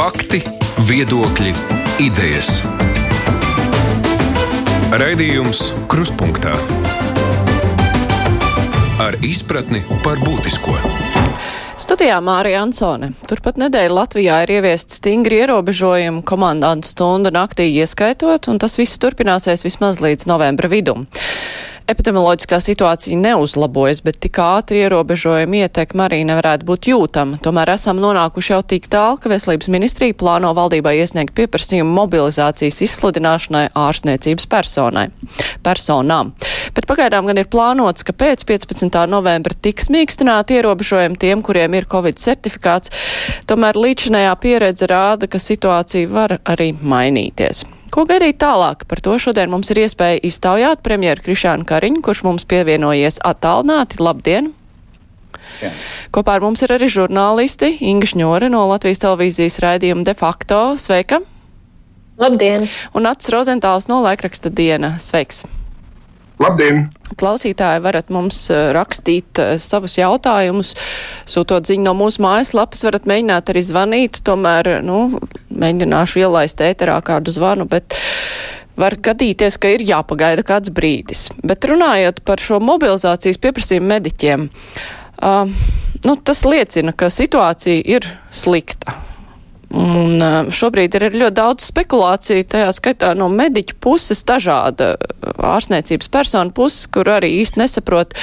[0.00, 0.38] Fakti,
[0.88, 1.50] viedokļi,
[2.00, 2.62] idejas.
[4.96, 5.60] Raidījums
[5.92, 6.54] Krustpunktā
[9.04, 10.72] ar izpratni par būtisko.
[11.76, 13.10] Studijā Mārija Ansone.
[13.28, 19.68] Turpat nedēļa Latvijā ir ieviest stingri ierobežojumi komandantu stundu naktī ieskaitot, un tas viss turpināsies
[19.68, 21.04] vismaz līdz novembra vidum.
[21.90, 27.40] Epidemioloģiskā situācija neuzlabojas, bet tik ātri ierobežojumi ietekme arī nevarētu būt jūtama.
[27.42, 33.64] Tomēr esam nonākuši jau tik tālu, ka Veselības ministrija plāno valdībai iesniegt pieprasījumu mobilizācijas izsludināšanai
[33.74, 35.08] ārstniecības personai,
[35.66, 36.30] personām.
[36.76, 39.02] Bet pagaidām gan ir plānots, ka pēc 15.
[39.10, 42.94] novembra tiks mīkstināti ierobežojumi tiem, kuriem ir Covid certifikāts.
[43.50, 47.66] Tomēr līdzinējā pieredze rāda, ka situācija var arī mainīties.
[47.90, 48.84] Ko gaidīt tālāk?
[48.86, 53.98] Par to šodien mums ir iespēja iztaujāt premjeru Krišānu Kariņu, kurš mums pievienojies attālināti.
[53.98, 54.52] Labdien!
[55.60, 55.72] Jā.
[56.14, 60.60] Kopā ar mums ir arī žurnālisti Inga Šņore no Latvijas televīzijas raidījuma De facto.
[60.78, 61.18] Sveika!
[62.20, 62.68] Labdien!
[62.94, 64.94] Un Ats Rozentāls no laikraksta diena.
[65.02, 65.42] Sveiks!
[66.40, 66.86] Labdien!
[67.20, 70.72] Klausītāji varat mums eh, rakstīt eh, savus jautājumus,
[71.28, 75.20] sūtot ziņu no mūsu mājaslapas, varat mēģināt arī zvanīt, tomēr, nu,
[75.52, 77.98] mēģināšu ielaist ēterā kādu zvanu, bet
[78.80, 81.28] var gadīties, ka ir jāpagaida kāds brīdis.
[81.44, 85.44] Bet runājot par šo mobilizācijas pieprasījumu mediķiem, uh,
[86.06, 88.96] nu, tas liecina, ka situācija ir slikta.
[89.70, 90.18] Un
[90.50, 97.06] šobrīd ir ļoti daudz spekulāciju, tajā skaitā no mediķu puses dažāda ārstniecības personu puses, kur
[97.06, 98.16] arī īsti nesaprot,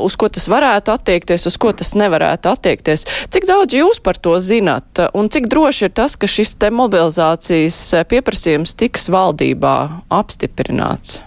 [0.00, 3.04] uz ko tas varētu attiekties, uz ko tas nevarētu attiekties.
[3.28, 7.82] Cik daudz jūs par to zināt un cik droši ir tas, ka šis te mobilizācijas
[8.08, 9.76] pieprasījums tiks valdībā
[10.08, 11.20] apstiprināts?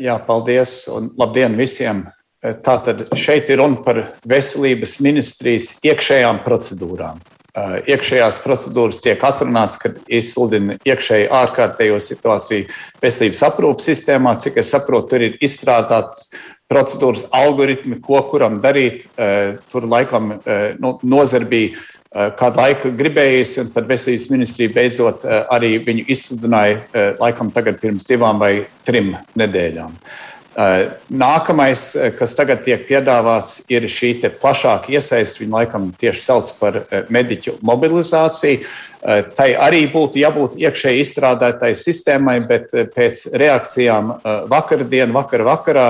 [0.00, 2.06] Jā, paldies un labdien visiem!
[2.40, 7.18] Tātad šeit ir runa par veselības ministrijas iekšējām procedūrām.
[7.56, 12.66] Uh, iekšējās procedūras tiek atrunāts, kad izsludina iekšēji ārkārtējo situāciju
[13.00, 14.34] veselības aprūpas sistēmā.
[14.42, 16.28] Cik es saprotu, tur ir izstrādāts
[16.68, 19.08] procedūras algoritmi, ko kuram darīt.
[19.16, 21.76] Uh, tur laikam uh, nu, nozara bija
[22.16, 28.38] kādu laiku gribējusi, un tad veselības ministrija beidzot arī viņu izsludināja laikam tagad pirms divām
[28.40, 28.52] vai
[28.88, 29.92] trim nedēļām.
[29.92, 35.44] Eh, nākamais, eh, kas tagad tiek piedāvāts, ir šī plašāka iesaiste.
[35.44, 38.64] Viņu laikam tieši sauc par eh, mediķu mobilizāciju.
[39.06, 44.08] Tai arī būtu jābūt iekšēji izstrādātai sistēmai, bet pēc reakcijām
[44.50, 45.84] vakardien, vakar vakarā,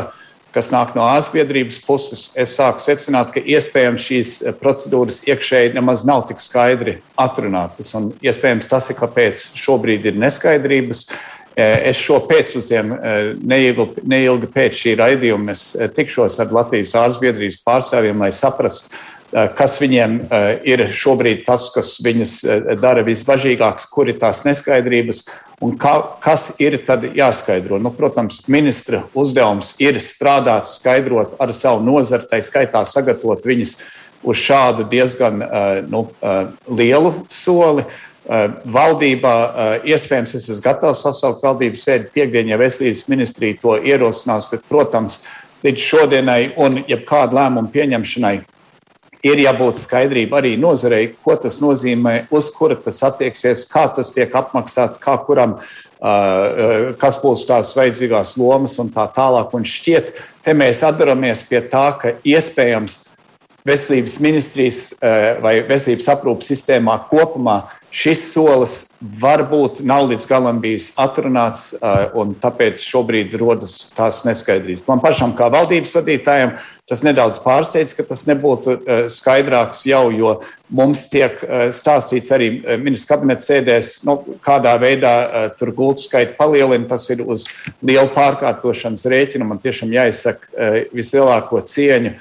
[0.52, 6.26] kas nāk no ārstbiedrības puses, es sāku secināt, ka iespējams šīs procedūras iekšēji nemaz nav
[6.28, 7.94] tik skaidri atrunātas.
[7.96, 11.06] Un iespējams tas ir, kāpēc šobrīd ir neskaidrības.
[11.08, 16.92] Uh, Eh, es šo pēcpusdienu, eh, neilgi, neilgi pēc šī raidījuma, eh, tikšos ar Latvijas
[16.92, 18.90] ārstbiedrības pārstāvjiem, lai saprastu,
[19.56, 20.12] kas viņiem
[20.64, 25.24] ir šobrīd tas, kas viņus dara visbažīgāks, kur ir tās neskaidrības
[25.60, 27.80] un kā, kas ir tad jāskaidro.
[27.82, 33.82] Nu, protams, ministra uzdevums ir strādāt, skaidrot ar savu nozari, tai skaitā sagatavot viņus
[34.22, 35.42] uz šādu diezgan
[35.90, 36.06] nu,
[36.68, 37.84] lielu soli.
[38.26, 43.76] Eh, valdībā eh, iespējams es esmu gatavs sasaukt valdības sēdi piekdien, ja veselības ministrija to
[43.78, 45.20] ierosinās, bet, protams,
[45.62, 48.34] līdz šodienai un jebkādu lēmumu pieņemšanai
[49.26, 54.34] ir jābūt skaidrība arī nozarei, ko tas nozīmē, uz kura tas attieksies, kā tas tiek
[54.42, 55.60] apmaksāts, kā kuram,
[56.02, 59.54] eh, kas būs tās vajadzīgās lomas un tā tālāk.
[59.54, 63.04] Un šķiet, te mēs atdaramies pie tā, ka iespējams
[63.66, 64.94] veselības ministrijas
[65.42, 67.62] vai veselības aprūpas sistēmā kopumā
[67.96, 71.70] Šis solis varbūt nav līdz galam bijis atrunāts,
[72.18, 74.84] un tāpēc šobrīd rodas tās neskaidrības.
[74.90, 76.52] Man pašam, kā valdības vadītājam,
[76.86, 78.76] tas nedaudz pārsteidz, ka tas nebūtu
[79.14, 80.34] skaidrāks jau, jo
[80.68, 81.40] mums tiek
[81.72, 82.50] stāstīts arī
[82.84, 85.16] ministrs kabineta sēdēs, nu, kādā veidā
[85.56, 86.84] tur gultu skaitu palielina.
[86.92, 87.48] Tas ir uz
[87.80, 89.48] lielu pārkārtošanas rēķinu.
[89.48, 92.18] Man tiešām jāizsaka vislielāko cieņu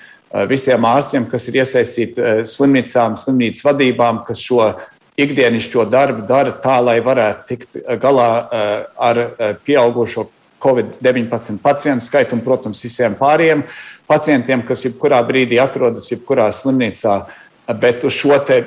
[0.50, 4.74] visiem ārstiem, kas ir iesaistīti slimnīcām, slimnīcas vadībām, kas šo
[5.20, 8.74] ikdienišķo darbu dara tā, lai varētu tikt galā eh,
[9.10, 10.28] ar eh, pieaugušo
[10.66, 13.64] Covid-19 pacientu skaitu un, protams, visiem pārējiem
[14.10, 17.20] pacientiem, kas jebkurā brīdī atrodas jebkurā slimnīcā.
[17.82, 18.60] Bet uz šo te,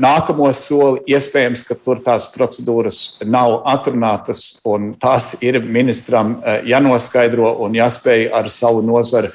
[0.00, 7.76] nākamo soli iespējams, ka tur tās procedūras nav atrunātas, un tās ir ministram jānoskaidro un
[7.76, 9.32] jāspēj ar savu nozaru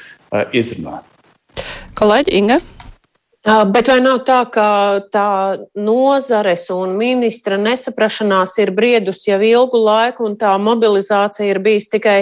[0.58, 1.06] izrunāt.
[1.98, 2.62] Kolēģi Inga.
[3.42, 4.66] Bet vai nav tā, ka
[5.10, 5.30] tā
[5.74, 12.20] nozares un ministra nesaprašanās ir briedus jau ilgu laiku, un tā mobilizācija ir bijis tikai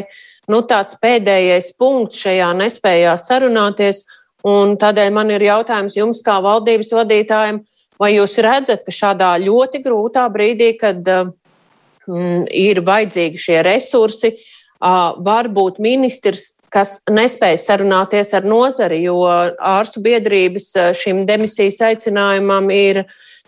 [0.48, 4.06] nu, tāds pēdējais punkts šajā nespējā sarunāties?
[4.48, 7.60] Un tādēļ man ir jautājums jums, kā valdības vadītājiem,
[8.00, 14.32] Vai jūs redzat, ka šādā ļoti grūtā brīdī, kad mm, ir vajadzīgi šie resursi,
[14.80, 22.70] uh, var būt ministrs, kas nespēja sarunāties ar nozari, jo ārstu biedrības šim demisijas aicinājumam
[22.74, 23.04] ir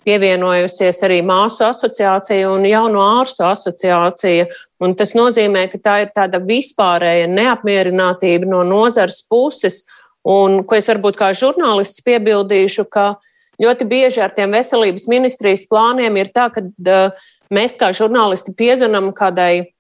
[0.05, 4.47] pievienojusies arī māsu asociācija un jauno ārstu asociācija.
[4.81, 9.83] Un tas nozīmē, ka tā ir tāda vispārēja neapmierinātība no nozares puses.
[10.25, 13.15] Un, ko es varbūt kā žurnālists piebildīšu, ka
[13.61, 16.65] ļoti bieži ar tiem veselības ministrijas plāniem ir tā, ka
[17.53, 19.73] mēs kā žurnālisti piezvanām kādai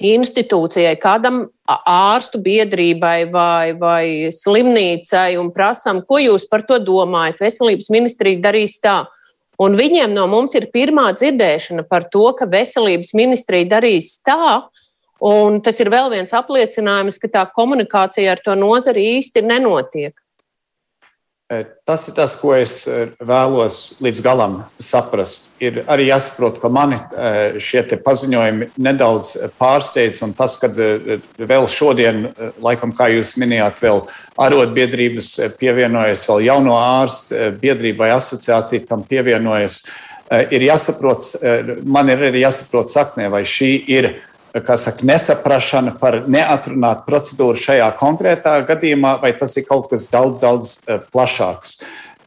[0.00, 4.04] institūcijai, kādam ārstu biedrībai vai, vai
[4.34, 7.42] slimnīcai un prasām, ko jūs par to domājat.
[7.44, 9.04] Veselības ministrija darīs tā.
[9.60, 14.64] Un viņiem no mums ir pirmā dzirdēšana par to, ka veselības ministrija darīs tā,
[15.20, 20.14] un tas ir vēl viens apliecinājums, ka tā komunikācija ar to nozari īsti nenotiek.
[21.50, 25.48] Eh, tas ir tas, ko es eh, vēlos līdz galam saprast.
[25.58, 30.20] Ir arī jāsaprot, ka mani eh, šie paziņojumi nedaudz pārsteidz.
[30.22, 32.28] Un tas, ka vēl šodien,
[32.62, 34.04] laikam, kā jūs minējāt, vēl
[34.46, 39.82] arotbiedrības pievienojas, vēl jauno ārstu biedrībai asociācija tam pievienojas,
[40.54, 41.26] ir jāsaprot,
[41.82, 44.12] man ir arī jāsaprot saknē, vai šī ir
[44.54, 50.80] saka, nesaprašana par neatrunātu procedūru šajā konkrētā gadījumā, vai tas ir kaut kas daudz, daudz
[50.88, 51.80] eh, plašāks.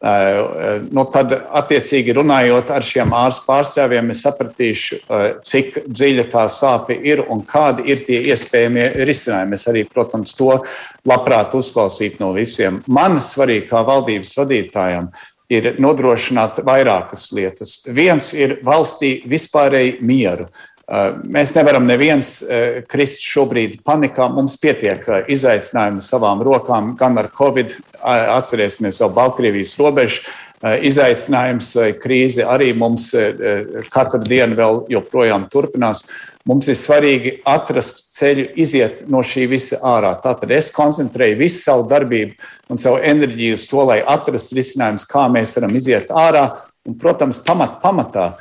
[0.04, 5.00] Eh, eh, nu, tad, attiecīgi, runājot ar šiem ārstu pārstāvjiem, es sapratīšu,
[5.44, 9.60] cik dziļa tā sāpe ir un kādi ir tie iespējamie risinājumi.
[9.60, 10.58] Es arī, protams, to
[11.08, 12.82] labprāt uzklausītu no visiem.
[12.86, 15.12] Man svarīgi, kā valdības vadītājam,
[15.52, 17.82] ir nodrošināt vairākas lietas.
[17.92, 20.48] Viens ir valstī vispārēji mieru.
[20.84, 24.26] Uh, mēs nevaram neviens uh, krist šobrīd panikā.
[24.28, 30.26] Mums pietiek uh, izaicinājumu savām rokām, gan ar Covid, atcerēsimies vēl Baltkrievijas robežu
[30.64, 31.70] izaicinājums,
[32.00, 33.10] krīze arī mums
[33.92, 36.04] katru dienu vēl joprojām turpinās.
[36.48, 40.14] Mums ir svarīgi atrast ceļu, iziet no šī visa ārā.
[40.24, 42.36] Tātad es koncentrēju visu savu darbību
[42.72, 46.46] un savu enerģiju uz to, lai atrastu risinājumus, kā mēs varam iziet ārā.
[46.84, 48.34] Un, protams, pamat, pamatā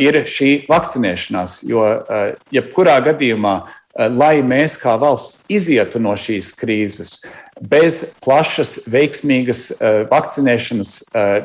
[0.00, 1.60] ir šī vakcinēšanās.
[1.68, 7.18] Jo uh, jebkurā gadījumā, uh, lai mēs kā valsts izietu no šīs krīzes,
[7.58, 9.62] bez plašas, veiksmīgas
[10.10, 10.92] vakcinēšanas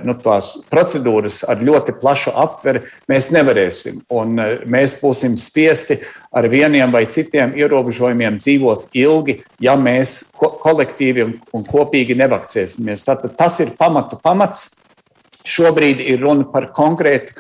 [0.06, 0.14] nu,
[0.70, 4.04] procedūras ar ļoti plašu aptveri, mēs nevarēsim.
[4.14, 4.38] Un
[4.70, 5.98] mēs būsim spiesti
[6.30, 13.08] ar vieniem vai citiem ierobežojumiem dzīvot ilgi, ja mēs ko kolektīvi un kopīgi nevakcēsimies.
[13.08, 14.70] Tātad tas ir pamatu pamats.
[15.44, 17.34] Šobrīd ir runa par konkrētu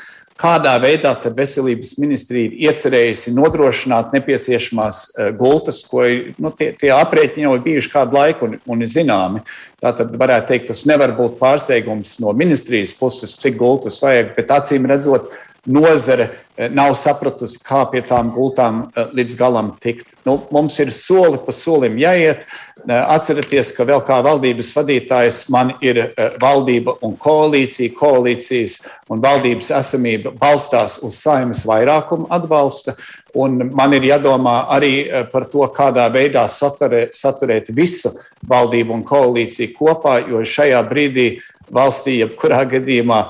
[0.44, 6.04] kādā veidā veselības ministrija ir iecerējusi nodrošināt nepieciešamās eh, gultas, ko
[6.38, 9.44] nu, tie, tie aprēķini jau ir bijuši kādu laiku un, un ir zināmi.
[9.84, 14.88] Tātad varētu teikt, tas nevar būt pārsteigums no ministrijas puses, cik gultas vajag, bet acīm
[14.92, 15.32] redzot,
[15.66, 20.14] nozare eh, nav sapratusi, kā pie tām gultām eh, līdz galam tikt.
[20.28, 22.48] Nu, mums ir soli pa solim jāiet.
[22.84, 26.02] Atcerieties, ka vēl kā valdības vadītājs man ir
[26.42, 27.94] valdība un koalīcija.
[27.96, 28.74] Koalīcijas
[29.14, 32.98] un valdības esamība balstās uz saimnes vairākumu atbalsta.
[33.40, 38.12] Un man ir jādomā arī par to, kādā veidā saturē, saturēt visu
[38.52, 41.28] valdību un koalīciju kopā, jo šajā brīdī
[41.72, 43.22] valstī, jebkurā gadījumā,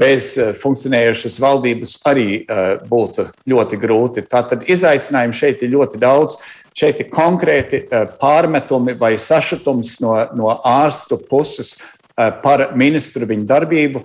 [0.00, 0.30] bez
[0.62, 2.28] funkcionējošas valdības arī
[2.88, 4.24] būtu ļoti grūti.
[4.24, 6.38] Tātad izaicinājumu šeit ir ļoti daudz.
[6.78, 13.48] Šeit ir konkrēti eh, pārmetumi vai sašutums no, no ārstu puses eh, par ministru viņa
[13.50, 14.04] darbību,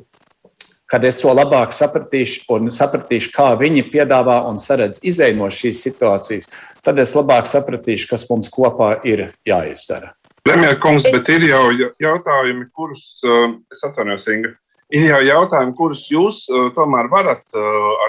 [0.89, 5.83] kad es to labāk sapratīšu un sapratīšu, kā viņi piedāvā un saredz izēju no šīs
[5.85, 6.49] situācijas,
[6.85, 10.15] tad es labāk sapratīšu, kas mums kopā ir jāizdara.
[10.43, 11.63] Premjerkungs, bet ir jau
[12.01, 14.55] jautājumi, kurus eh, es atvainojos, Inga.
[14.91, 16.43] Ir jau jautājumi, kurus jūs
[16.75, 17.55] tomēr varat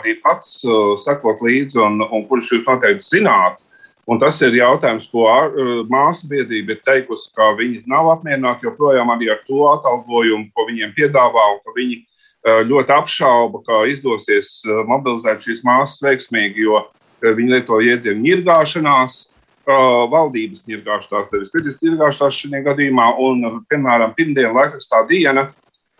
[0.00, 0.58] arī pats
[1.04, 3.62] sekot līdzi un, un kurus jūs noteikti zināt.
[4.04, 9.12] Un tas ir jautājums, ko uh, māsu biedrība ir teikusi, ka viņi nav apmierināti joprojām
[9.14, 14.82] ar to atalgojumu, ko viņiem piedāvā, un ka viņi uh, ļoti apšauba, ka izdosies uh,
[14.90, 16.82] mobilizēt šīs māsas veiksmīgi, jo
[17.24, 19.30] viņi lieto jēdzienu ņirgāšanās,
[19.64, 23.06] valdības ņirgāšanās, nevis vidas ņirgāšanās šajā gadījumā.
[23.24, 25.46] Un, piemēram, pirmdienu laikrakstā diena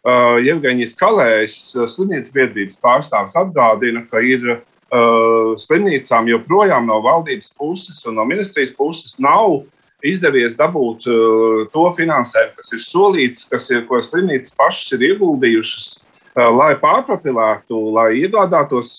[0.05, 1.55] Jevgeņijas Kalējs,
[1.95, 8.75] slimnīcas biedrības pārstāvis, atgādina, ka ir uh, slimnīcām joprojām no valdības puses un no ministrijas
[8.77, 9.63] puses nav
[10.05, 11.07] izdevies dabūt
[11.73, 15.87] to finansējumu, kas ir solīts, kas ir, ko slimnīcas pašas ir ieguldījušas,
[16.35, 18.99] lai pārprofilētu, lai iegādātos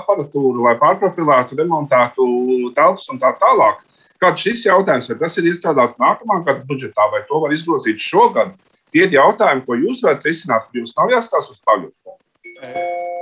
[0.00, 2.26] aparatūru, lai pārprofilētu, remontētu
[2.74, 3.84] telpas un tā tālāk.
[4.18, 8.54] Kāds šis jautājums, vai tas ir iestrādāts nākamā gada budžetā, vai to var izgrozīt šogad?
[8.94, 11.92] Tie ir jautājumi, ko jūs varat risināt, jums nav jāskatās uz pagaidu.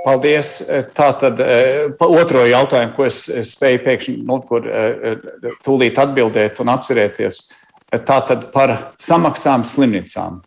[0.05, 0.49] Paldies.
[0.95, 1.41] Tātad
[2.05, 4.67] otro jautājumu, ko es spēju pēkšņi, nu, kur
[5.65, 7.41] tūlīt atbildēt un atcerēties,
[8.05, 10.39] tātad par samaksām slimnīcām.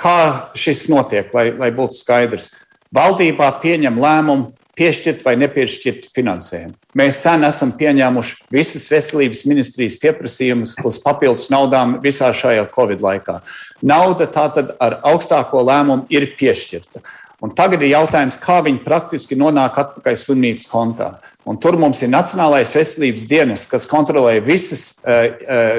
[0.00, 0.16] Kā
[0.58, 2.52] šis notiek, lai, lai būtu skaidrs?
[2.92, 6.74] Valdībā pieņem lēmumu piešķirt vai nepiešķirt finansējumu.
[6.96, 13.40] Mēs sen esam pieņēmuši visas veselības ministrijas pieprasījumus uz papildus naudām visā šajā Covid laikā.
[13.84, 17.02] Nauda tātad ar augstāko lēmumu ir piešķirta.
[17.42, 21.16] Un tagad ir jautājums, kā viņi praktiski nonāk atpakaļ slimnīcas kontā.
[21.42, 25.26] Un tur mums ir Nacionālais veselības dienas, kas kontrolē visas uh,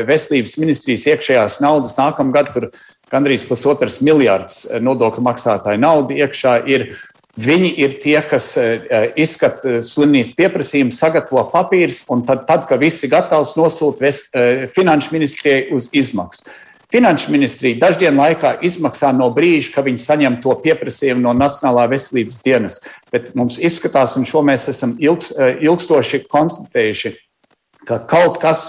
[0.04, 1.96] veselības ministrijas iekšējās naudas.
[1.96, 2.68] Nākamgad tur
[3.14, 6.90] gandrīz pusotras miljārds nodokļu maksātāju naudu iekšā ir
[7.34, 12.68] Viņi ir tie, kas eh, eh, izskata eh, slimnīcas pieprasījumu, sagatavo papīrus, un tad, tad
[12.70, 14.12] kad viss ir gatavs, nosūta
[14.70, 16.46] finanšu ministrijai uz izmaksu.
[16.94, 22.38] Finanšu ministrija daždienu laikā izmaksā no brīža, kad viņi saņem to pieprasījumu no Nacionālā veselības
[22.46, 22.84] dienas.
[23.10, 27.16] Bet mums izskatās, un šo mēs esam ilgs, ilgstoši konstatējuši,
[27.90, 28.68] ka kaut kas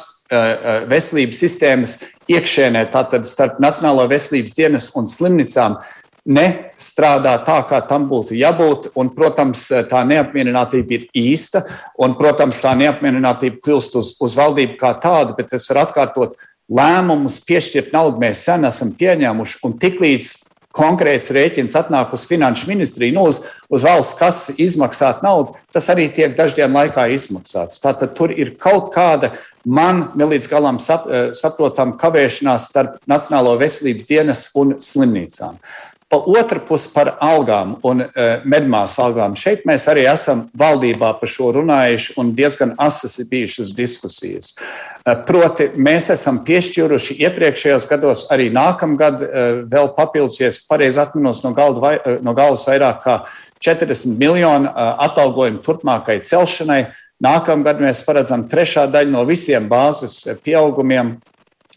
[0.89, 1.99] veselības sistēmas
[2.33, 5.77] iekšēnē, tātad starp Nacionālo veselības dienas un slimnīcām,
[6.25, 8.91] nestrādā tā, kā tam būtu jābūt.
[8.99, 11.65] Un, protams, tā neapmierinātība ir īsta,
[12.01, 16.41] un, protams, tā neapmierinātība kļūst uz, uz valdību kā tādu, bet es varu atkārtot,
[16.73, 20.33] lēmumus piešķirt naudu mēs sen esam pieņēmuši, un tiklīdz
[20.75, 26.09] konkrēts rēķins atnāk uz finanšu ministriju, nu, uz, uz valsts kases izmaksāt naudu, tas arī
[26.11, 27.79] tiek daždienu laikā izmaksāts.
[27.83, 34.47] Tātad tur ir kaut kāda man nelīdz galam sap, saprotama kavēšanās starp Nacionālo veselības dienas
[34.59, 35.61] un slimnīcām.
[36.15, 39.33] Pa otru pusi par algām un uh, medmāsu algām.
[39.35, 44.53] Šeit mēs arī esam valdībā par šo runājuši un diezgan asas ir bijušas diskusijas.
[44.55, 49.43] Uh, proti, mēs esam piešķīruši iepriekšējos gados, arī nākamgad uh,
[49.75, 51.51] vēl papildsies, pareizi atminos no,
[51.83, 53.19] vai, no galvas vairāk kā
[53.67, 54.71] 40 miljonu
[55.09, 56.85] atalgojumu turpmākai celšanai.
[57.27, 61.17] Nākamgad mēs paredzam trešā daļa no visiem bāzes pieaugumiem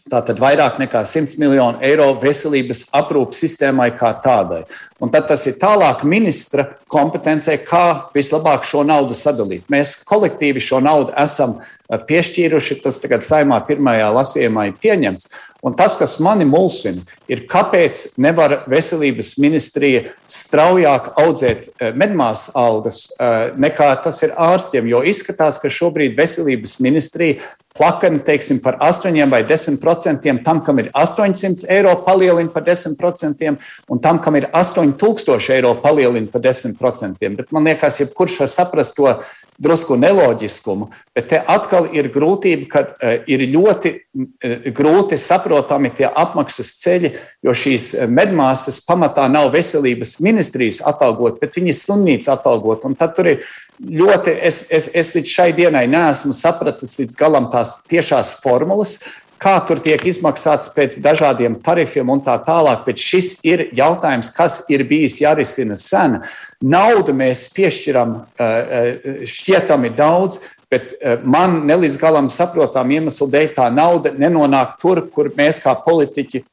[0.08, 4.62] Tātad vairāk nekā 100 miljonu eiro veselības aprūpas sistēmai kā tādai.
[5.04, 9.66] Un tad tas ir tālāk ministra kompetencē, kā vislabāk šo naudu sadalīt.
[9.70, 15.30] Mēs kolektīvi šo naudu esam eh, piešķīruši, tas tagad saimā pirmajā lasījumā ir pieņemts.
[15.62, 23.00] Un tas, kas mani mulsina, ir, kāpēc nevar veselības ministrija straujāk audzēt eh, medmāsas algas
[23.18, 24.86] eh, nekā tas ir ārstiem.
[24.86, 27.42] Jo izskatās, ka šobrīd veselības ministrija
[27.78, 32.96] plakani teiksim, par 8 vai 10 procentiem, tam, kam ir 800 eiro, palielina par 10
[32.98, 37.36] procentiem, un tam, kam ir 8000 eiro, palielina par 10 procentiem.
[37.38, 39.12] Bet man liekas, jebkurš var saprast to
[39.58, 46.06] drusku neloģiskumu, bet te atkal ir grūtība, ka uh, ir ļoti uh, grūti saprotami tie
[46.08, 47.12] apmaksas ceļi,
[47.44, 52.86] jo šīs medmāsas pamatā nav veselības ministrijas atalgot, bet viņas slimnīca atalgot.
[52.86, 53.46] Un tad tur ir
[53.78, 58.98] ļoti, es, es, es līdz šai dienai neesmu sapratis līdz galam tās tiešās formulas,
[59.40, 62.84] kā tur tiek izmaksāts pēc dažādiem tarifiem un tā tālāk.
[62.86, 66.20] Bet šis ir jautājums, kas ir bijis jārisina sen.
[66.60, 73.54] Naudu mēs piešķiram eh, eh, šķietami daudz, bet eh, man nelīdz galam saprotam iemeslu dēļ
[73.56, 76.44] tā nauda nenonāk tur, kur mēs kā politiķi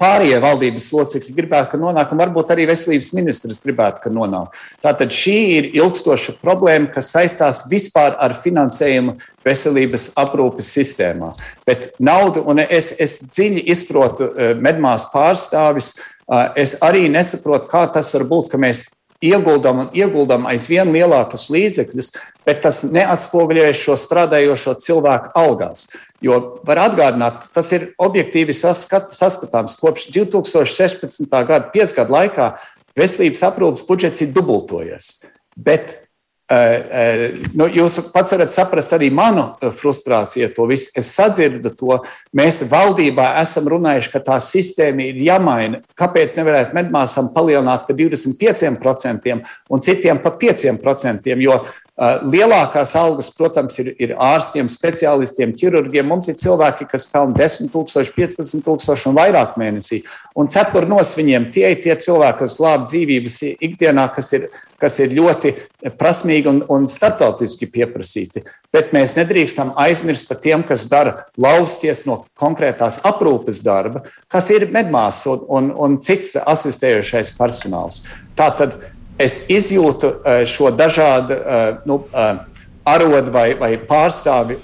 [0.00, 4.56] pārējie valdības locekļi gribētu, ka nonāk, un varbūt arī veselības ministrs gribētu, ka nonāk.
[4.84, 9.16] Tātad šī ir ilgstoša problēma, kas saistās vispār ar finansējumu
[9.46, 11.32] veselības aprūpes sistēmā.
[11.68, 17.86] Bet naudu, un es, es dziļi izprotu eh, medmās pārstāvis, eh, es arī nesaprotu, kā
[17.94, 18.86] tas var būt, ka mēs
[19.20, 22.10] ieguldam un ieguldam aizvien lielākus līdzekļus,
[22.46, 25.88] bet tas neatspoguļojas šo strādājošo cilvēku algās.
[26.24, 29.76] Jo var atgādināt, tas ir objektīvi saskat, saskatāms.
[29.80, 31.28] Kopš 2016.
[31.28, 32.50] gada, piecu gadu laikā,
[32.96, 35.18] veselības aprūpas budžets ir dubultojies.
[35.56, 35.98] Bet
[36.46, 40.92] Uh, uh, nu, jūs pats varat saprast arī manu frustrāciju, to visu.
[40.94, 41.96] Es sadzirdu to.
[42.38, 45.80] Mēs valdībā esam runājuši, ka tā sistēma ir jāmaina.
[45.98, 49.34] Kāpēc nevarētu medmāsām palielināt par 25%
[49.74, 51.34] un citiem par 5%?
[51.42, 51.58] Jo
[51.96, 56.04] lielākās algas, protams, ir, ir ārstiem, speciālistiem, ķirurgiem.
[56.10, 60.02] Mums ir cilvēki, kas pelna 10, 000, 15 000 un vairāk mēnesī.
[60.36, 65.14] Un cepurnos viņiem tie ir tie cilvēki, kas glāb dzīvības ikdienā, kas ir, kas ir
[65.16, 65.54] ļoti
[65.96, 68.44] prasmīgi un, un starptautiski pieprasīti.
[68.76, 74.68] Bet mēs nedrīkstam aizmirst par tiem, kas dara lausties no konkrētās aprūpes darba, kas ir
[74.68, 78.02] medmāsas un, un, un cits asistējošais personāls.
[78.36, 78.76] Tātad
[79.18, 82.32] es izjūtu eh, šo dažādu eh, nu, eh,
[82.86, 84.60] arodu vai, vai pārstāvi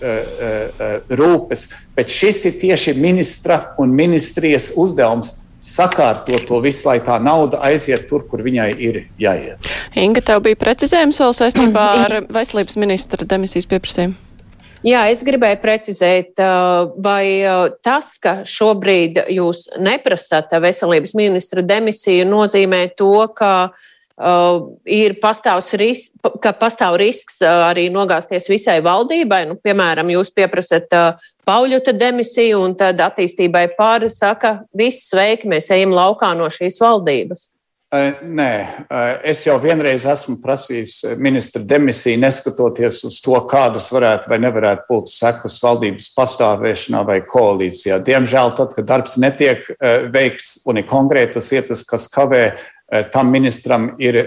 [1.11, 1.64] rūpes,
[1.97, 8.06] bet šis ir tieši ministra un ministrijas uzdevums sakārtot to visu, lai tā nauda aiziet
[8.06, 9.66] tur, kur viņai ir jāiet.
[9.99, 14.14] Inga, tev bija precizējums vēl saistībā ar veselības ministra demisijas pieprasījumu?
[14.87, 16.38] Jā, es gribēju precizēt,
[17.02, 17.26] vai
[17.82, 23.90] tas, ka šobrīd jūs neprasāt veselības ministra demisiju, nozīmē to, ka uh,
[24.87, 29.45] ir pastāvs risks, ka pastāv risks arī nogāzties visai valdībai.
[29.49, 35.73] Nu, piemēram, jūs pieprasat uh, Pauļuta demisiju, un tad attīstībai pāri saka, viss sveiki, mēs
[35.75, 37.50] ejam laukā no šīs valdības.
[37.92, 38.52] Nē,
[39.28, 45.12] es jau vienreiz esmu prasījis ministra demisiju, neskatoties uz to, kādas varētu vai nevarētu būt
[45.12, 47.99] sekas valdības pastāvēšanā vai koalīcijā.
[48.07, 49.69] Diemžēl, tad, kad darbs netiek
[50.14, 52.54] veikts un ir konkrētas lietas, kas kavē
[53.13, 54.19] tam ministram ir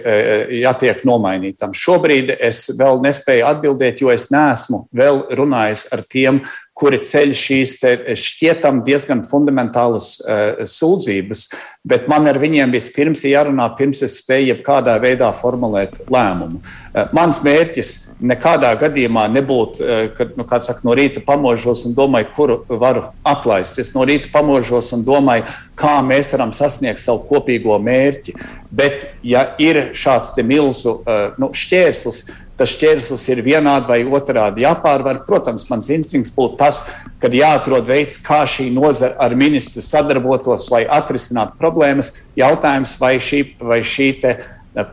[0.57, 1.75] jātiek nomainītam.
[1.77, 6.39] Šobrīd es vēl nespēju atbildēt, jo es neesmu vēl runājis ar tiem,
[6.75, 7.73] kuri ceļ šīs
[8.19, 11.45] šķietam diezgan fundamentālas uh, sūdzības,
[11.87, 16.59] bet man ar viņiem vispirms ir jārunā, pirms es spēju jebkādā veidā formulēt lēmumu.
[16.59, 22.31] Uh, mans mērķis nekādā gadījumā nebūtu, uh, kad nu, saka, no rīta pamožos un domāju,
[22.35, 23.79] kuru varu atlaist.
[23.79, 25.47] Es no rīta pamožos un domāju,
[25.79, 28.35] kā mēs varam sasniegt savu kopīgo mērķi.
[28.75, 30.97] Bet, ja ir šāds milzu
[31.39, 32.25] nu, šķērslis,
[32.57, 35.23] tas šķērslis ir vienādi vai otrādi jāpārvar.
[35.27, 36.83] Protams, mans instinkts būtu tas,
[37.21, 42.13] ka jāatrod veids, kā šī nozara ar ministru sadarbotos, lai atrisinātu problēmas.
[42.39, 44.43] Jautājums, vai šī, vai šī eh,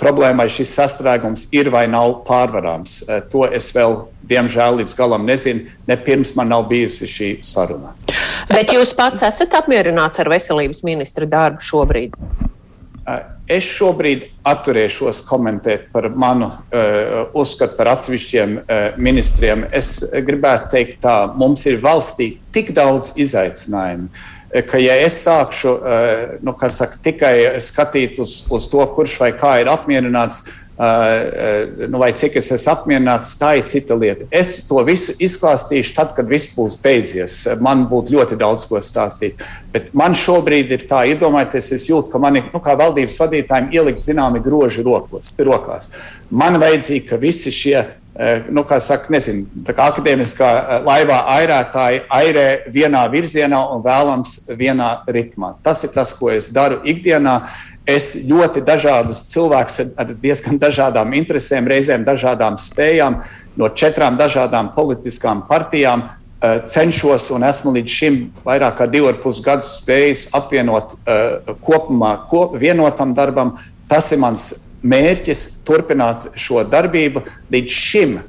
[0.00, 3.02] problēma, vai šis sastrēgums ir vai nav pārvarāms.
[3.06, 5.68] Eh, to es vēl, diemžēl, līdz galam nezinu.
[5.86, 7.94] Ne pirms man nav bijusi šī saruna.
[8.50, 12.18] Bet jūs pats esat apmierināts ar veselības ministra darbu šobrīd?
[13.02, 19.64] Eh, es šobrīd atturēšos komentēt par manu uh, uzskatu par atsevišķiem uh, ministriem.
[19.74, 24.06] Es gribētu teikt, tā mums ir valstī tik daudz izaicinājumu.
[24.68, 29.56] Ka, ja es sākšu uh, nu, saka, tikai skatīt uz, uz to, kurš vai kā
[29.64, 30.61] ir apmierināts, uh,
[31.88, 34.26] nu, vai cik es esmu apmierināts, tā ir cita lieta.
[34.34, 37.36] Es to visu izklāstīšu tad, kad viss būs beidzies.
[37.62, 39.42] Man būtu ļoti daudz ko stāstīt.
[39.74, 43.72] Bet man šobrīd ir tā, iedomājieties, es jūtu, ka man ir nu, kā valdības vadītājiem
[43.76, 45.92] ielikt zināmi groži rokos, rokās.
[46.30, 47.76] Man vajadzīga, ka visi šie
[48.52, 50.48] nu, kā saka, nezinu, tā kā akadēmiskā
[50.84, 55.54] laivā airētāji airē vienā virzienā un vēlams vienā ritmā.
[55.64, 57.40] Tas ir tas, ko es daru ikdienā.
[57.88, 63.22] Es ļoti dažādus cilvēkus ar diezgan dažādām interesēm, reizēm dažādām spējām,
[63.58, 69.18] no četrām dažādām politiskām partijām eh, cenšos un esmu līdz šim vairāk kā divu ar
[69.22, 73.56] pus gadus spējis apvienot uh, kopumā kop, vienotam darbam.
[73.90, 74.46] Tas ir mans
[74.82, 77.24] mērķis, turpināt šo darbību.
[77.50, 78.20] Līdz šim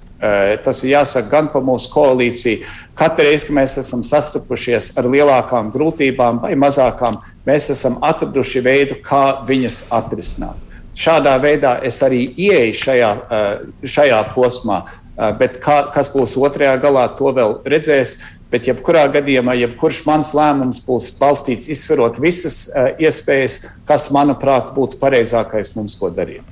[0.64, 2.64] tas ir jāsaka gan par mūsu koalīciju.
[2.96, 9.00] Katru reizi, kad mēs esam sastapušies ar lielākām grūtībām vai mazākām, mēs esam atraduši veidu,
[9.04, 10.60] kā viņas atrisināt.
[10.94, 16.80] Šādā veidā es arī ieeju šajā, eh, šajā posmā, eh, bet kā, kas būs otrajā
[16.82, 18.22] galā, to vēl redzēs.
[18.54, 23.56] Bet, jebkurā gadījumā, jebkurš mans lēmums būs balstīts izsverot visas uh, iespējas,
[23.90, 26.44] kas, manuprāt, būtu pareizākais mums, ko darīt.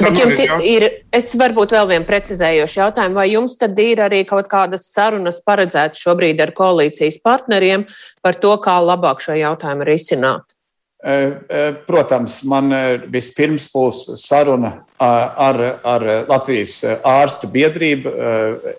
[0.00, 4.24] Bet, jums ir, ir, es varbūt vēl vienu precizējošu jautājumu, vai jums tad ir arī
[4.28, 7.88] kaut kādas sarunas paredzētas šobrīd ar koalīcijas partneriem
[8.24, 10.54] par to, kā labāk šo jautājumu risināt?
[11.84, 12.72] Protams, man
[13.12, 18.12] vispirms būs saruna ar, ar Latvijas ārstu biedrību.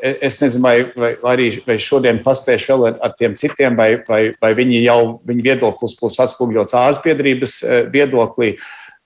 [0.02, 4.24] Es nezinu, vai, vai, arī, vai šodien paspēšu vēl ar, ar tiem citiem, vai, vai,
[4.42, 7.60] vai viņi jau viņa viedoklis būs atspūgļots ārstu biedrības
[7.94, 8.56] viedoklī.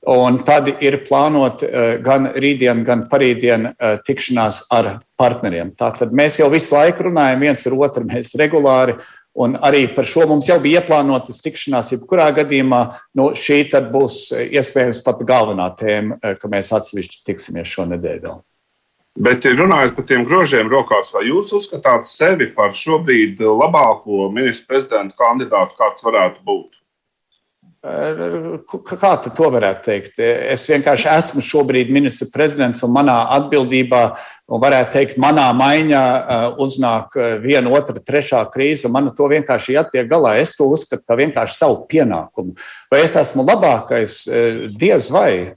[0.07, 1.59] Un tad ir plānot
[2.05, 3.65] gan rītdien, gan parītdien
[4.07, 5.73] tikšanās ar partneriem.
[5.75, 8.95] Tātad mēs jau visu laiku runājam viens ar otru, mēs regulāri
[9.39, 11.93] Un arī par šo mums jau bija ieplānotas tikšanās.
[11.93, 12.81] Jebkurā gadījumā
[13.15, 13.61] nu, šī
[13.93, 14.17] būs
[14.49, 18.41] iespējams pat galvenā tēma, eh, ka mēs atsevišķi tiksimies šonadēļ vēl.
[19.19, 25.15] Bet runājot par tiem grožiem rokās, vai jūs uzskatāt sevi par šobrīd labāko ministru prezidentu
[25.19, 26.78] kandidātu, kāds varētu būt?
[27.79, 30.17] Kā to varētu teikt?
[30.19, 34.01] Es vienkārši esmu šobrīd ministra prezidents un manā atbildībā
[34.49, 36.03] un varētu teikt, manā maiņā
[36.61, 40.35] uznāk viena, otra, trešā krīze, un man to vienkārši jātiek galā.
[40.41, 42.55] Es to uzskatu par vienkārši savu pienākumu.
[42.89, 44.23] Vai es esmu labākais,
[44.81, 45.53] diez vai,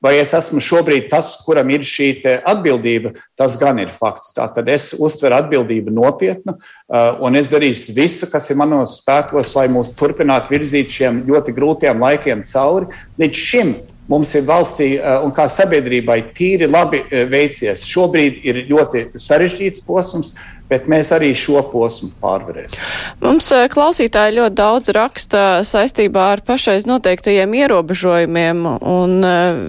[0.00, 2.10] vai es esmu šobrīd tas, kuram ir šī
[2.48, 4.32] atbildība, tas gan ir fakts.
[4.36, 6.56] Tātad es uztveru atbildību nopietnu,
[7.20, 12.00] un es darīšu visu, kas ir manos spēkos, lai mūs turpinātu virzīt šiem ļoti grūtiem
[12.00, 12.88] laikiem cauri.
[13.20, 13.74] Līdz šim
[14.10, 14.92] mums ir valstī
[15.24, 17.86] un kā sabiedrībai tīri labi veicies.
[17.88, 20.34] Šobrīd ir ļoti sarežģīts posms,
[20.70, 22.82] bet mēs arī šo posmu pārvarēsim.
[23.24, 29.62] Mums eh, klausītāji ļoti daudz raksta saistībā ar pašais noteiktajiem ierobežojumiem, un eh,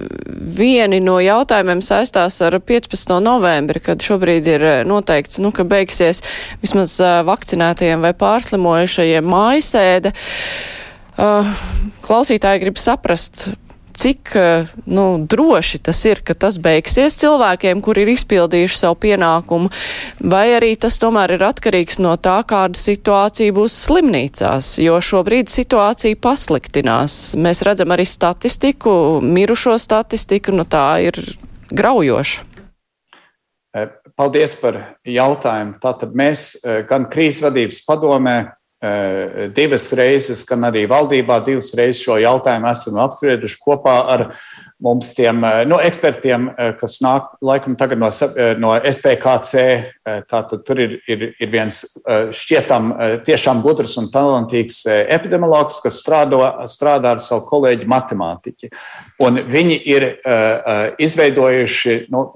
[0.58, 3.16] vieni no jautājumiem saistās ar 15.
[3.24, 6.22] novembri, kad šobrīd ir eh, noteikts, nu, ka beigsies
[6.62, 6.94] vismaz
[7.26, 10.14] vakcinētajiem vai pārslimojušajiem mājasēde.
[12.02, 13.50] Klausītāji grib saprast,
[13.94, 19.70] cik eh, nu, droši tas ir, ka tas beigsies cilvēkiem, kuri ir izpildījuši savu pienākumu,
[20.32, 26.20] vai arī tas tomēr ir atkarīgs no tā, kāda situācija būs slimnīcās, jo šobrīd situācija
[26.22, 27.18] pasliktinās.
[27.36, 31.20] Mēs redzam arī statistiku, mirušo statistiku, nu tā ir
[31.72, 32.48] graujoša.
[33.72, 33.88] Eh,
[34.20, 34.76] paldies par
[35.08, 35.78] jautājumu.
[35.80, 38.36] Tātad mēs eh, gan krīzes vadības padomē,
[39.54, 44.24] divas reizes, gan arī valdībā divas reizes šo jautājumu esam apsprieduši kopā ar
[44.82, 48.10] mums tiem eh, nu, ekspertiem, eh, kas nāk laikam tagad no,
[48.58, 49.64] no SPKC.
[50.28, 51.76] Tātad tur ir, ir, ir viens
[52.34, 52.88] šķietam
[53.26, 58.72] tiešām gudrs un talantīgs epidemiologs, kas strādo, strādā ar savu kolēģi matemātiķi.
[59.22, 60.08] Un viņi ir
[61.06, 62.26] izveidojuši nu,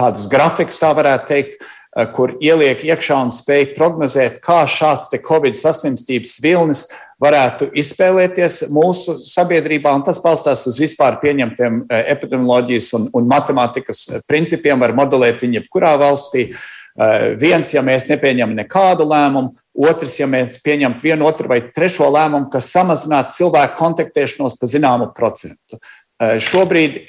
[0.00, 1.83] tādus grafikus, tā varētu teikt, Eh,
[2.14, 6.86] kur ieliek iekšā un spēj prognozēt, kā šāds Covid saslimstības vilnis
[7.22, 9.92] varētu izspēlēties mūsu sabiedrībā.
[10.06, 15.62] Tas balstās uz vispār pieņemtiem eh, epidemioloģijas un, un matemātikas eh, principiem, var modelēt viņu
[15.62, 16.50] jebkurā valstī.
[17.42, 19.48] Viens, ja mēs nepieņemam nekādu lēmumu,
[19.82, 25.08] otrs, ja mēs pieņemam vienu, otru vai trešo lēmumu, kas samazinātu cilvēku kontaktēšanos pa zināmu
[25.16, 25.80] procentu.
[26.22, 27.00] Šobrīd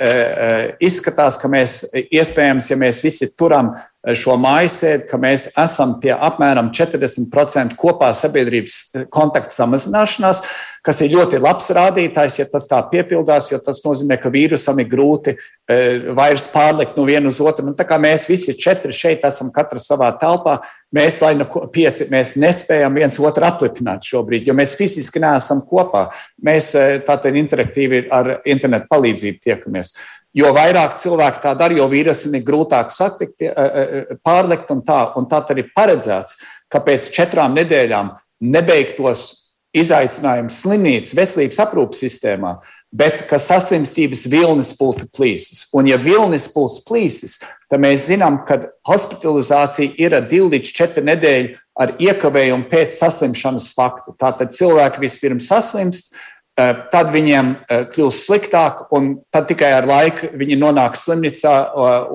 [0.82, 3.76] izskatās, ka mēs iespējams, ja mēs visi turam
[4.14, 10.44] šo mājasēdi, ka mēs esam pie apmēram 40% kopā sabiedrības eh, kontaktu samazināšanās,
[10.86, 14.90] kas ir ļoti labs rādītājs, ja tas tā piepildās, jo tas nozīmē, ka vīrusam ir
[14.92, 15.78] grūti e,
[16.14, 17.66] vairs pārlikt no viena uz otru.
[17.72, 20.60] Un tā kā mēs visi četri šeit esam katrs savā telpā,
[20.94, 26.12] mēs, lai no pieci, mēs nespējam viens otru aplipināt šobrīd, jo mēs fiziski neesam kopā.
[26.46, 29.96] Mēs eh, tātad interaktīvi ar internetu palīdzību tiekamies.
[30.36, 35.14] Jo vairāk cilvēki tā dara, jo vīrusam ir grūtāk satikt, eh, eh, pārlikt un tā.
[35.16, 36.36] Un tā arī paredzēts,
[36.70, 42.60] ka pēc četrām nedēļām nebeigtos izaicinājums slimnīcas veselības aprūpas sistēmā,
[42.92, 45.68] bet ka saslimstības vilnis būtu plīsis.
[45.74, 51.58] Un, ja vilnis būs plīsis, tad mēs zinām, ka hospitalizācija ir 2 līdz 4 nedēļu
[51.76, 54.16] ar iekavējumu pēc saslimšanas fakta.
[54.16, 60.30] Tātad cilvēki vispirms saslimst, Eh, tad viņiem eh, kļūst sliktāk, un tad tikai ar laiku
[60.40, 61.54] viņi nonāk slimnīcā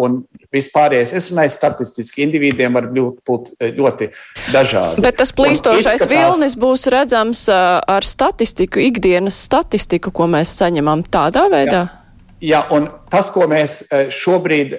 [0.00, 0.22] un
[0.54, 1.12] vispārējais.
[1.16, 4.10] Es runāju statistiski, individiem var būt ļoti
[4.54, 5.04] dažādi.
[5.04, 6.08] Bet tas plīstošais izskatās...
[6.08, 11.84] vilnis būs redzams eh, ar statistiku, ikdienas statistiku, ko mēs saņemam tādā veidā?
[12.40, 13.82] Jā, jā un tas, ko mēs
[14.14, 14.78] šobrīd,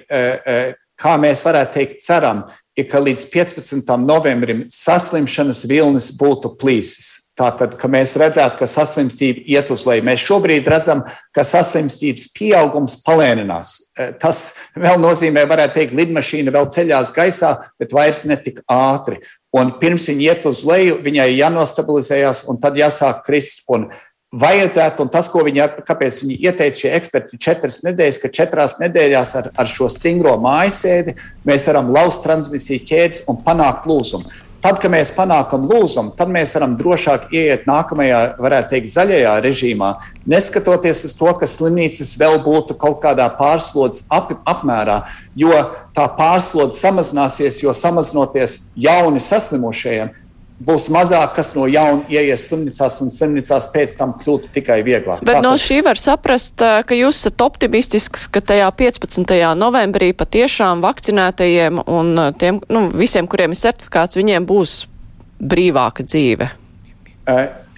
[0.98, 2.44] kā mēs varētu teikt, ceram,
[2.74, 3.94] ir, ka līdz 15.
[4.02, 7.21] novembrim saslimšanas vilnis būtu plīsis.
[7.32, 10.04] Tātad, ka mēs redzētu, ka saslimstība iet uz leju.
[10.04, 11.00] Mēs šobrīd redzam,
[11.32, 13.70] ka saslimstības pieaugums palēninās.
[13.96, 14.42] Eh, tas
[14.76, 19.22] vēl nozīmē, varētu teikt, lidmašīna vēl ceļās gaisā, bet vairs ne tik ātri.
[19.56, 23.64] Un pirms viņa iet uz leju, viņai jānostabilizējas, un tad jāsāk krist.
[23.72, 23.88] Un
[24.32, 29.36] vajadzētu, un tas, ko viņi, kāpēc viņi ieteica šie eksperti, četras nedēļas, ka četrās nedēļās
[29.40, 31.16] ar, ar šo stingro mājasēdi
[31.48, 34.28] mēs varam laust transmisiju ķēdes un panākt lūzumu.
[34.62, 39.88] Tad, kad mēs panākam lūzumu, tad mēs varam drošāk ieiet nākamajā, varētu teikt, zaļajā režīmā,
[40.30, 45.00] neskatoties uz to, ka slimnīcas vēl būtu kaut kādā pārslodzes ap, apmērā,
[45.34, 45.50] jo
[45.96, 50.14] tā pārslodze samazināsies, jo samazinoties jauni saslimušajiem,
[50.66, 55.22] būs mazāk, kas no jauna ieies slimnīcās, un slimnīcās pēc tam kļūtu tikai vieglāk.
[55.24, 55.46] Bet Tātad...
[55.46, 59.34] no šī var saprast, ka jūs esat optimistisks, ka tajā 15.
[59.58, 64.76] novembrī patiešām vakcinētajiem un tiem, nu, visiem, kuriem ir certifikāts, viņiem būs
[65.42, 66.52] brīvāka dzīve.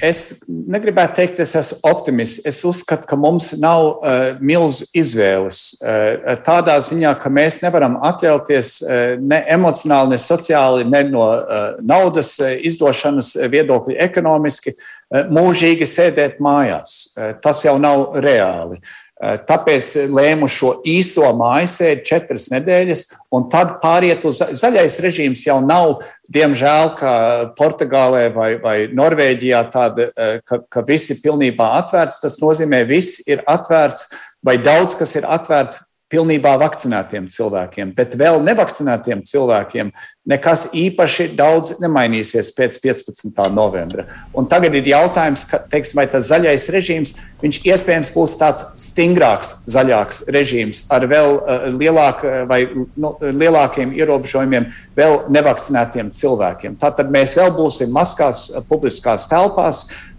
[0.04, 2.42] Es negribētu teikt, es esmu optimists.
[2.44, 5.60] Es uzskatu, ka mums nav uh, milzu izvēles.
[5.80, 11.62] Uh, tādā ziņā, ka mēs nevaram atļauties uh, ne emocionāli, ne sociāli, ne no uh,
[11.80, 16.98] naudas izdošanas viedokļa ekonomiski uh, mūžīgi sēdēt mājās.
[17.14, 18.82] Uh, tas jau nav reāli.
[18.82, 19.00] Uh,
[19.48, 26.02] tāpēc lēmu šo īso mājasēdi četras nedēļas, un tad pāriet uz zaļais režīms jau nav,
[26.34, 27.14] diemžēl, kā
[27.58, 32.20] Portugālē vai, vai Norvēģijā, tāda, eh, ka, ka viss ir pilnībā atvērts.
[32.24, 34.10] Tas nozīmē, viss ir atvērts
[34.44, 39.90] vai daudz kas ir atvērts pilnībā vakcinētiem cilvēkiem, bet vēl nevakcinētiem cilvēkiem
[40.28, 43.40] nekas īpaši daudz nemainīsies pēc 15.
[43.52, 44.06] novembra.
[44.36, 49.52] Un tagad ir jautājums, ka, teiksim, vai tas zaļais režīms, viņš iespējams būs tāds stingrāks,
[49.72, 52.62] zaļāks režīms ar vēl uh, lielāk, vai,
[52.96, 56.78] nu, lielākiem ierobežojumiem vēl nevakcinētiem cilvēkiem.
[56.80, 60.13] Tātad mēs vēl būsim maskās publiskās telpās, Eh,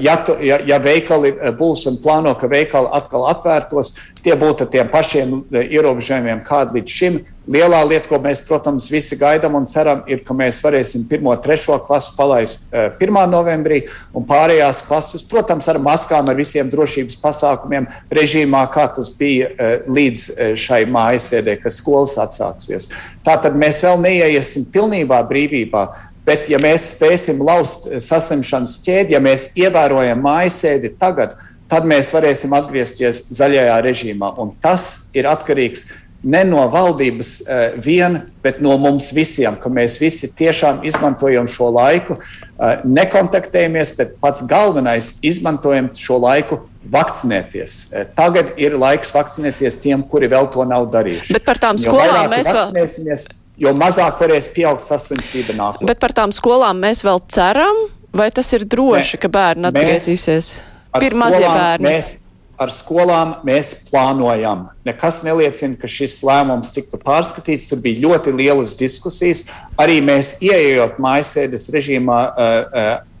[0.00, 4.68] ja, tu, ja, ja veikali eh, būs un plāno, ka veikali atkal atvērtos, tie būtu
[4.72, 7.16] tiem pašiem eh, ierobežojumiem, kādi līdz šim.
[7.46, 11.78] Lielā lieta, ko mēs, protams, visi gaidām un ceram, ir, ka mēs varēsim pirmo, trešo
[11.86, 13.20] klasu palaist 1.
[13.30, 13.84] novembrī,
[14.18, 20.26] un pārējās klases, protams, ar maskām, ar visiem drošības pasākumiem, režīmā, kā tas bija līdz
[20.58, 22.90] šai mājasēdē, kad skolas atsāksies.
[23.22, 25.86] Tātad mēs vēl neieiesim pilnībā brīvībā,
[26.26, 31.36] Bet, ja mēs spēsim laust sasimšanas ķēdi, ja mēs ievērojam mājasēdi tagad,
[31.70, 34.32] tad mēs varēsim atgriezties zaļajā režīmā.
[34.42, 35.86] Un tas ir atkarīgs
[36.26, 41.70] ne no valdības uh, vien, bet no mums visiem, ka mēs visi tiešām izmantojam šo
[41.76, 47.78] laiku, uh, nekontaktējamies, bet pats galvenais- izmantojam šo laiku vakcinēties.
[47.92, 51.38] Uh, tagad ir laiks vakcinēties tiem, kuri vēl to nav darījuši.
[51.38, 53.26] Bet par tām skolām mēs vēl
[53.60, 55.88] jo mazāk varēs pieaugt saslimstība nākotnē.
[55.88, 60.52] Bet par tām skolām mēs vēl ceram, vai tas ir droši, ne, ka bērni atgriezīsies?
[60.96, 61.88] Pirmazie bērni.
[61.90, 62.12] Mēs,
[62.60, 64.68] ar skolām mēs plānojam.
[64.86, 67.66] Nekas neliecina, ka šis lēmums tiktu pārskatīts.
[67.70, 69.44] Tur bija ļoti lielas diskusijas.
[69.80, 72.22] Arī mēs ieejot mājasēdes režīmā.
[72.32, 73.12] Uh, uh,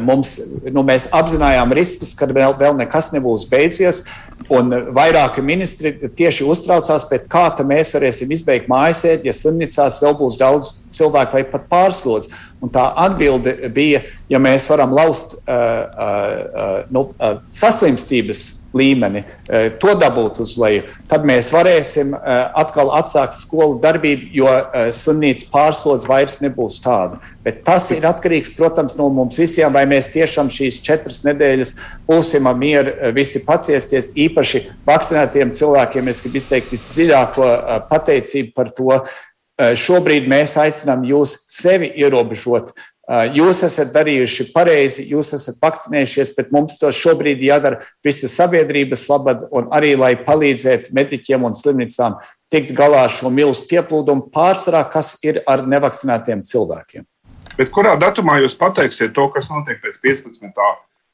[0.00, 0.38] Mums,
[0.72, 4.04] nu, mēs apzinājām riskus, ka vēl, vēl nekas nebūs beidzies.
[4.50, 11.38] Vairāki ministri tieši uztraucās, kā mēs varēsim izbeigt mājasēdi, ja slimnīcās vēl būs daudz cilvēku
[11.38, 12.32] vai pat pārslodzi.
[12.60, 18.42] Un tā atbilde bija, ja mēs varam laust uh, uh, nu, uh, saslimstības
[18.76, 22.20] līmeni, uh, to dabūt uz leju, tad mēs varēsim uh,
[22.60, 27.22] atkal atsākt skolu darbību, jo uh, slimnīcas pārslodze vairs nebūs tāda.
[27.40, 31.72] Bet tas ir atkarīgs, protams, no mums visiem, vai mēs tiešām šīs četras nedēļas
[32.04, 34.12] būsim mieru visi paciesties.
[34.20, 37.48] Īpaši vakcinētiem cilvēkiem es gribu izteikt visdziļāko
[37.88, 39.29] pateicību par to, Eh,
[39.76, 42.72] šobrīd mēs aicinām jūs sevi ierobežot.
[43.10, 49.02] Eh, jūs esat darījuši pareizi, jūs esat vakcinējušies, bet mums to šobrīd jādara visas sabiedrības
[49.10, 52.20] labad un arī, lai palīdzētu mediķiem un slimnīcām
[52.54, 57.08] tikt galā ar šo milzu pieplūdumu pārsvarā, kas ir ar nevakcinētiem cilvēkiem.
[57.58, 60.62] Bet kurā datumā jūs pateiksiet to, kas notiek pēc 15.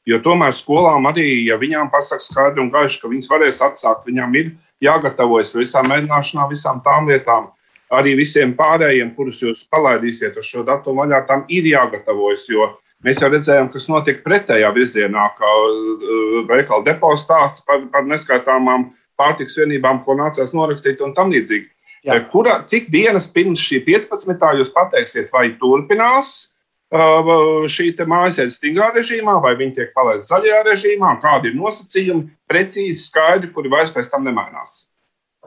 [0.07, 4.37] Jo tomēr skolām arī, ja viņām pasaka skaidri un gaiši, ka viņas varēs atsākt, viņām
[4.37, 4.53] ir
[4.85, 7.49] jāgatavojas visām mēģināšanām, visām tām lietām,
[7.93, 12.47] arī visiem pārējiem, kurus jūs palaidīsiet uz šo datumu vaļā, tam ir jāgatavojas.
[12.51, 12.69] Jo
[13.05, 18.91] mēs jau redzējām, kas notiek pretējā virzienā, kā uh, veikala depo stāsts par, par neskaitāmām
[19.17, 21.71] pārtiks vienībām, ko nācās norakstīt un tam līdzīgi.
[22.07, 22.19] Jā.
[22.31, 24.45] Kurā, cik dienas pirms šī 15.
[24.59, 26.53] jūs pateiksiet, vai turpinās
[26.93, 33.09] uh, šī mājasēde stingrā režīmā, vai viņi tiek palaisti zaļajā režīmā, kādi ir nosacījumi, precīzi,
[33.09, 34.83] skaidri, kuri vairs pēc tam nemainās?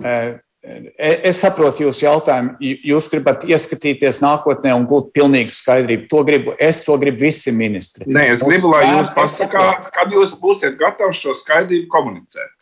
[0.00, 2.58] Uh Es saprotu jūsu jautājumu.
[2.60, 6.04] Jūs gribat ieskatīties nākotnē un gūt pilnīgu skaidrību.
[6.12, 8.04] To gribu es, to gribu visi ministri.
[8.04, 12.52] Nē, es gribu, lai jūs pasakāt, kad jūs būsiet gatavi šo skaidrību komunicēt.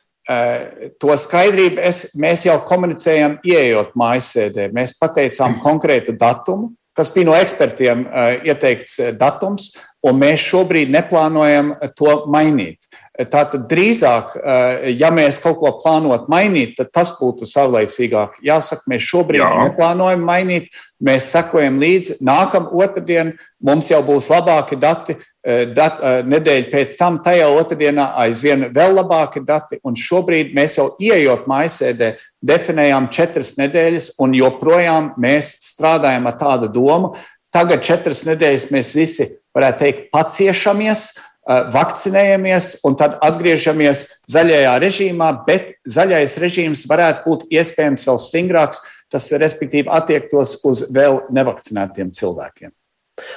[1.02, 4.70] To skaidrību es, mēs jau komunicējam, ieejot mājasēdē.
[4.76, 8.06] Mēs pateicām konkrētu datumu, kas bija no ekspertiem
[8.46, 9.72] ieteikts datums,
[10.06, 12.78] un mēs šobrīd neplānojam to mainīt.
[13.18, 18.36] Tātad drīzāk, eh, ja mēs kaut ko plānot mainīt, tad tas būtu saulēcīgāk.
[18.46, 19.48] Jāsaka, mēs šobrīd Jā.
[19.64, 20.68] neplānojam mainīt,
[21.02, 22.20] mēs sekojam līdzi.
[22.22, 28.14] Nākamā otrdiena mums jau būs labāki dati, eh, dat, eh, nedēļa pēc tam, tajā otrdienā
[28.14, 29.80] aizvien vēl labāki dati.
[29.82, 32.14] Un šobrīd mēs jau ieejot maisēdē,
[32.46, 37.16] definējām četras nedēļas, un joprojām mēs strādājam ar tādu domu.
[37.52, 39.26] Tagad četras nedēļas mēs visi,
[39.56, 48.08] varētu teikt, paciešamies vakcinējamies un tad atgriežamies zaļajā režīmā, bet zaļais režīms varētu būt iespējams
[48.08, 52.74] vēl stingrāks, tas respektīvi attiektos uz vēl nevakcinētiem cilvēkiem.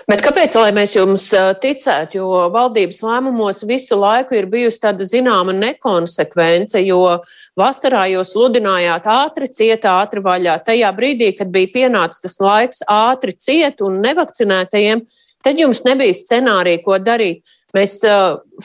[0.09, 1.23] Bet kāpēc mēs jums
[1.61, 2.19] ticētu?
[2.19, 7.21] Jo valdības lēmumos visu laiku ir bijusi tāda zināma nekonsekvence, jo
[7.57, 10.59] vasarā jūs sludinājāt ātri ciet, ātri vaļā.
[10.67, 15.01] Tajā brīdī, kad bija pienācis tas laiks ātri ciet un nevakcinētajiem,
[15.41, 17.41] tad jums nebija scenārija, ko darīt.
[17.75, 18.01] Mēs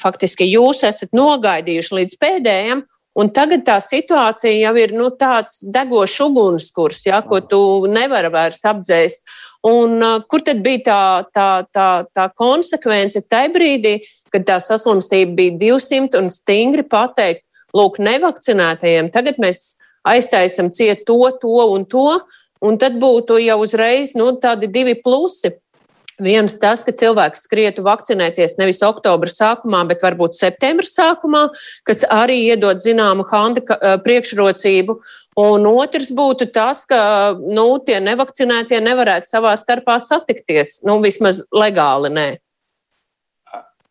[0.01, 2.83] faktiski jūs esat nogaidījuši līdz pēdējiem,
[3.17, 8.65] un tagad tā situācija jau ir nu, tāds degošs ugunskurs, ja, ko tu nevari vairs
[8.67, 9.23] apdzēst.
[9.67, 9.99] Un,
[10.31, 11.01] kur tad bija tā,
[11.35, 13.97] tā, tā, tā konsekvence tajā brīdī,
[14.35, 17.43] kad tā saslimstība bija 200 un stingri pateikt,
[17.77, 22.11] lūk, nevakcinētajiem, tagad mēs aiztaisam ciet to, to un to.
[22.65, 25.51] Un tad būtu jau uzreiz nu, tādi divi plusi.
[26.17, 31.43] Viens tas, ka cilvēks skrietu vakcinēties nevis oktobra sākumā, bet varbūt septembra sākumā,
[31.85, 34.97] kas arī iedod zināmu handika, priekšrocību.
[35.37, 42.15] Un otrs būtu tas, ka nu, tie nevakcinētie nevarētu savā starpā satikties, nu, vismaz legāli
[42.17, 42.27] nē.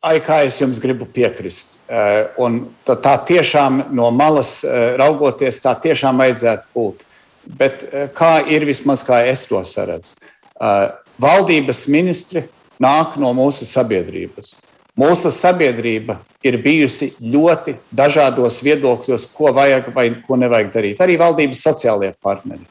[0.06, 1.78] Ai, kā es jums gribu piekrist.
[2.42, 4.60] Un tā, tiešām no malas
[4.98, 7.06] raugoties, tā tiešām vajadzētu būt.
[7.46, 7.86] Bet
[8.18, 10.18] kā ir vismaz, kā es to saredzu?
[11.21, 12.43] Valdības ministri
[12.82, 14.58] nāk no mūsu sabiedrības.
[14.95, 21.01] Mūsu sabiedrība ir bijusi ļoti dažādos viedokļos, ko vajag vai ko nevajag darīt.
[21.04, 22.63] Arī valdības sociālie partneri.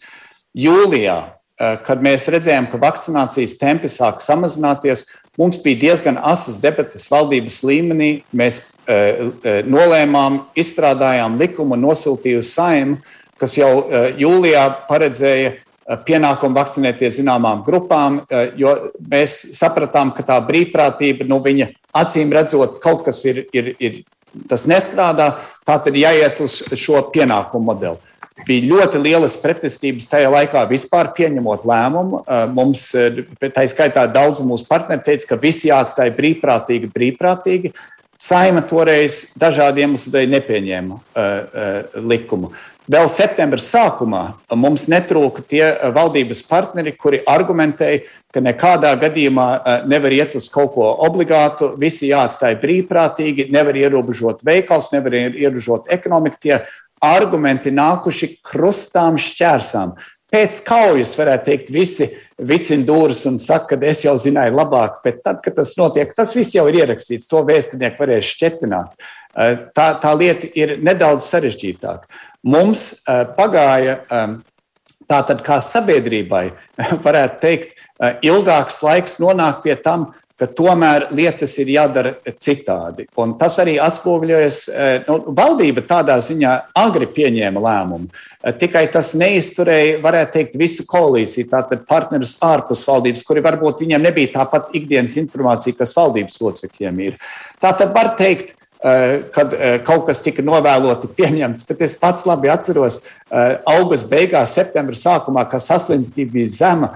[0.56, 1.18] Jūlijā,
[1.60, 5.04] eh, kad mēs redzējām, ka vakcinācijas tempi sāk samazināties,
[5.36, 8.22] mums bija diezgan asas debatas valdības līmenī.
[8.32, 12.98] Mēs e, e, nolēmām, izstrādājām likumu, nosūtīju saimu,
[13.36, 20.40] kas jau jūlijā paredzēja Eh, pienākumu vakcinēties zināmām grupām, eh, jo mēs sapratām, ka tā
[20.46, 24.02] brīvprātība, nu, viņa acīm redzot, kaut kas ir, ir, ir
[24.48, 25.34] tas nestrādā,
[25.66, 27.98] tā tad jāiet uz šo pienākumu modeli.
[28.48, 32.24] Bija ļoti lielas pretestības tajā laikā vispār pieņemot lēmumu.
[32.26, 32.90] Eh, mums,
[33.40, 37.74] tā skaitā, daudz mūsu partneri teica, ka visi jāatstāj brīvprātīgi, brīvprātīgi.
[38.24, 42.52] Saima toreiz dažādiem iemesliem nepieņēma uh, uh, likumu.
[42.84, 44.22] Vēl septembra sākumā
[44.60, 50.50] mums netrūka tie eh, valdības partneri, kuri argumentēja, ka nekādā gadījumā eh, nevar iet uz
[50.52, 56.42] kaut ko obligātu, visi jāatstāj brīvprātīgi, nevar ierobežot veikals, nevar ierobežot ekonomiku.
[56.44, 56.58] Tie
[57.04, 59.96] argumenti nākuši krustām šķērsām.
[60.34, 65.22] Pēc kaujas varētu teikt, visi vicina dūrus un saka, ka es jau zināju labāk, bet
[65.24, 68.92] tad, kad tas notiek, tas viss jau ir ierakstīts, to vēsturinieku varēs šķetināt.
[69.34, 72.10] Eh, tā, tā lieta ir nedaudz sarežģītāka.
[72.44, 74.36] Mums uh, pagāja um,
[75.08, 76.50] tātad kā sabiedrībai,
[77.06, 82.10] varētu teikt, uh, ilgāks laiks nonākt pie tam, ka tomēr lietas ir jādara
[82.42, 83.06] citādi.
[83.22, 84.56] Un tas arī atspoguļojas.
[85.06, 88.10] Nu, valdība tādā ziņā agri pieņēma lēmumu.
[88.58, 94.34] Tikai tas neizturēja, varētu teikt, visu koalīciju, tātad partnerus ārpus valdības, kuri varbūt viņiem nebija
[94.40, 97.22] tāpat ikdienas informācija, kas valdības locekļiem ir.
[97.62, 98.63] Tātad var teikt, Eh,
[99.32, 101.64] kad eh, kaut kas tika novēloti pieņemts.
[101.64, 102.98] Bet es pats labi atceros,
[103.32, 106.90] eh, augusta beigās, septembra sākumā, kad saslimstība bija zema,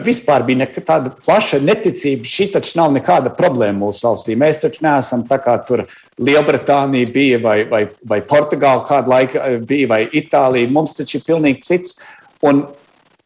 [0.00, 2.24] vispār bija tāda plaša neticība.
[2.24, 4.38] Šī taču nav nekāda problēma mūsu valstī.
[4.40, 5.84] Mēs taču neesam tā kā tur
[6.16, 10.72] Lielbritānija bija vai, vai, vai Portugāla kādu laiku bija vai Itālija.
[10.72, 11.98] Mums taču ir pilnīgi cits.
[12.40, 12.64] Un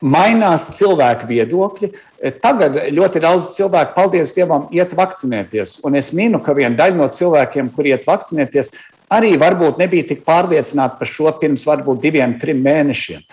[0.03, 1.92] mainās cilvēku viedokļi.
[2.20, 5.78] Tagad ļoti daudz cilvēku, paldies Dievam, iet vakcinēties.
[5.88, 8.74] Un es minu, ka viena daļa no cilvēkiem, kur iet vakcinēties,
[9.16, 13.24] arī varbūt nebija tik pārliecināti par šo pirms varbūt diviem, trim mēnešiem.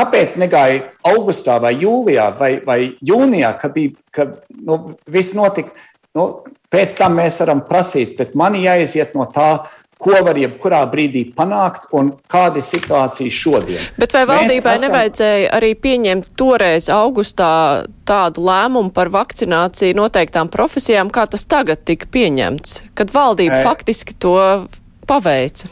[0.00, 5.74] Kāpēc negāja augustā vai jūlijā vai, vai jūnijā, kad bija, kad, nu, viss notika?
[6.16, 6.30] Nu,
[6.72, 9.66] pēc tam mēs varam prasīt, bet man jāiziet no tā,
[10.00, 13.88] ko var jebkurā brīdī panākt un kāda ir situācija šodien.
[14.00, 14.86] Bet vai valdībai esam...
[14.88, 17.50] nevajadzēja arī pieņemt toreiz augustā
[18.08, 23.66] tādu lēmumu par vakcināciju noteiktām profesijām, kā tas tagad tika pieņemts, kad valdība e...
[23.66, 24.38] faktiski to
[25.10, 25.70] paveica?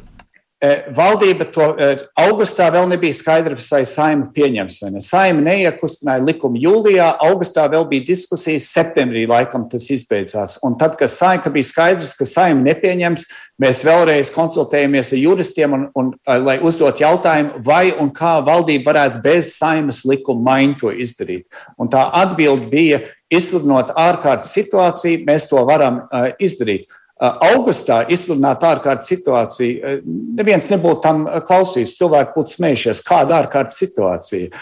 [0.59, 5.03] E, valdība to e, augustā vēl nebija skaidrs, vai saima pieņems vai ne.
[5.05, 10.57] Saima neiekustināja likumu jūlijā, augustā vēl bija diskusijas, septembrī laikam tas izbeidzās.
[10.67, 13.29] Un tad, kad saima bija skaidrs, ka saima nepieņems,
[13.63, 18.91] mēs vēlreiz konsultējāmies ar juristiem, un, un, e, lai uzdot jautājumu, vai un kā valdība
[18.91, 21.47] varētu bez saimas likuma maiņu to izdarīt.
[21.79, 26.89] Un tā atbilde bija, izsludinot ārkārtas situāciju, mēs to varam uh, izdarīt.
[27.19, 30.03] Uh, augustā izsludināt ārkārtas situāciju, uh,
[30.39, 31.97] neviens nebūtu tam uh, klausījis.
[31.99, 34.53] Cilvēki būtu smējušies, kāda ārkārtas situācija.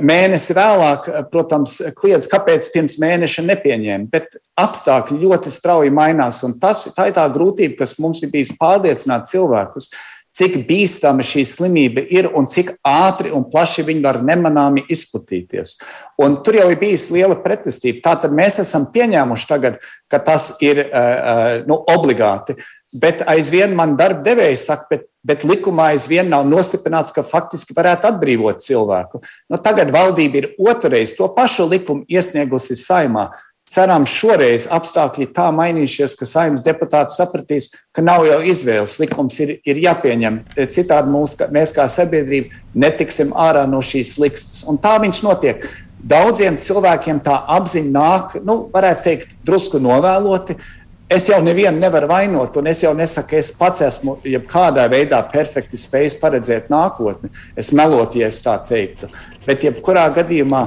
[0.00, 6.38] Mēnesi vēlāk, protams, kliedz, kāpēc pirms mēneša nepieņēma, bet apstākļi ļoti strauji mainās.
[6.62, 9.90] Tas, tā ir tā grūtība, kas mums ir bijis pārliecināt cilvēkus,
[10.36, 15.78] cik bīstama šī slimība ir un cik ātri un plaši viņa var nemanāmi izplatīties.
[16.20, 18.02] Un tur jau ir bijis liela pretestība.
[18.04, 19.78] Tātad mēs esam pieņēmuši tagad,
[20.12, 22.58] ka tas ir uh, nu, obligāti.
[22.96, 28.08] Bet aizvien man darba devēja saka, bet, bet likumā aizvien nav nostiprināts, ka faktiski varētu
[28.12, 29.20] atbrīvot cilvēku.
[29.50, 33.30] Nu, tagad valdība ir otrreiz to pašu likumu iesniegusi saimā.
[33.66, 38.94] Ceram, šoreiz apstākļi tā mainīsies, ka saimnes deputāti sapratīs, ka nav jau izvēles.
[39.02, 40.38] Likums ir, ir jāpieņem.
[40.70, 44.62] Citādi mūs, mēs kā sabiedrība netiksim ārā no šīs likstas.
[44.70, 45.66] Un tā viņš notiek.
[46.06, 50.60] Daudziem cilvēkiem tā apziņa nāk, nu, varētu teikt, drusku novēloti,
[51.06, 55.78] Es jau nevienu nevaru vainot, un es jau nesaku, es pats esmu jebkādā veidā perfekti
[55.78, 57.30] spējis paredzēt nākotni.
[57.54, 59.06] Es melotu, ja es tā teiktu.
[59.46, 60.64] Bet jebkurā gadījumā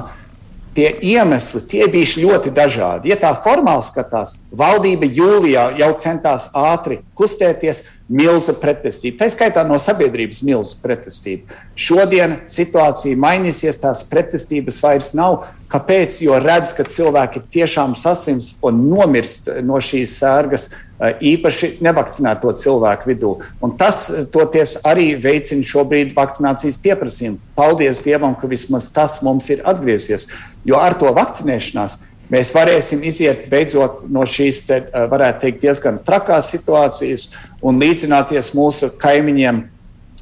[0.74, 3.10] tie iemesli tie bija ļoti dažādi.
[3.12, 9.22] Ja tā formāli skatās, valdība jūlijā jau centās ātri kustēties, milza pretestība.
[9.22, 11.54] Tā skaitā no sabiedrības milza pretestība.
[11.78, 15.44] Šodien situācija mainīsies, tās pretestības vairs nav.
[15.70, 16.18] Kāpēc?
[16.24, 20.66] Jo redz, ka cilvēki tiešām sasims un nomirst no šīs sērgas,
[21.00, 23.30] īpaši nevakcinēto cilvēku vidū.
[23.62, 27.38] Un tas toties arī veicina šobrīd vakcinācijas pieprasījumu.
[27.56, 30.26] Paldies Dievam, ka vismaz tas mums ir atgriezies.
[30.66, 31.96] Jo ar to vakcinēšanās
[32.30, 37.30] mēs varēsim iziet beidzot no šīs, te, varētu teikt, diezgan trakās situācijas
[37.62, 39.66] un līdzināties mūsu kaimiņiem.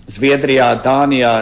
[0.09, 1.33] Zviedrijā, Dānijā,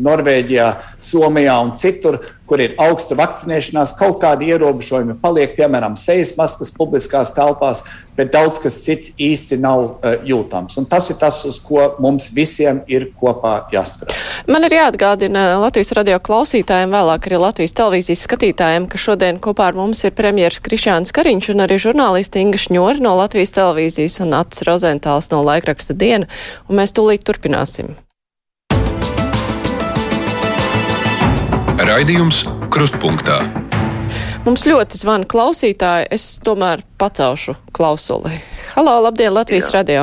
[0.00, 0.68] Norvēģijā,
[1.04, 2.16] Somijā un citur,
[2.48, 7.84] kur ir augsta vakcinēšanās, kaut kādi ierobežojumi paliek, piemēram, sejas maskas publiskās telpās,
[8.18, 10.78] bet daudz kas cits īsti nav uh, jūtams.
[10.80, 14.16] Un tas ir tas, uz ko mums visiem ir kopā jāstrādā.
[14.50, 19.78] Man ir jāatgādina Latvijas radio klausītājiem, vēlāk arī Latvijas televīzijas skatītājiem, ka šodien kopā ar
[19.78, 24.66] mums ir premjeras Krišāns Kariņš un arī žurnālisti Inga Šņori no Latvijas televīzijas un Ats
[24.66, 26.30] Rozentāls no laikraksta Diena,
[26.66, 27.94] un mēs tūlīt turpināsim.
[31.88, 33.38] Raidījums Krustpunktā.
[34.44, 36.10] Mums ļoti zvana klausītāji.
[36.12, 38.34] Es tomēr pacelšu klausuli.
[38.74, 39.78] Halo, labdien, Latvijas Jā.
[39.78, 40.02] radio!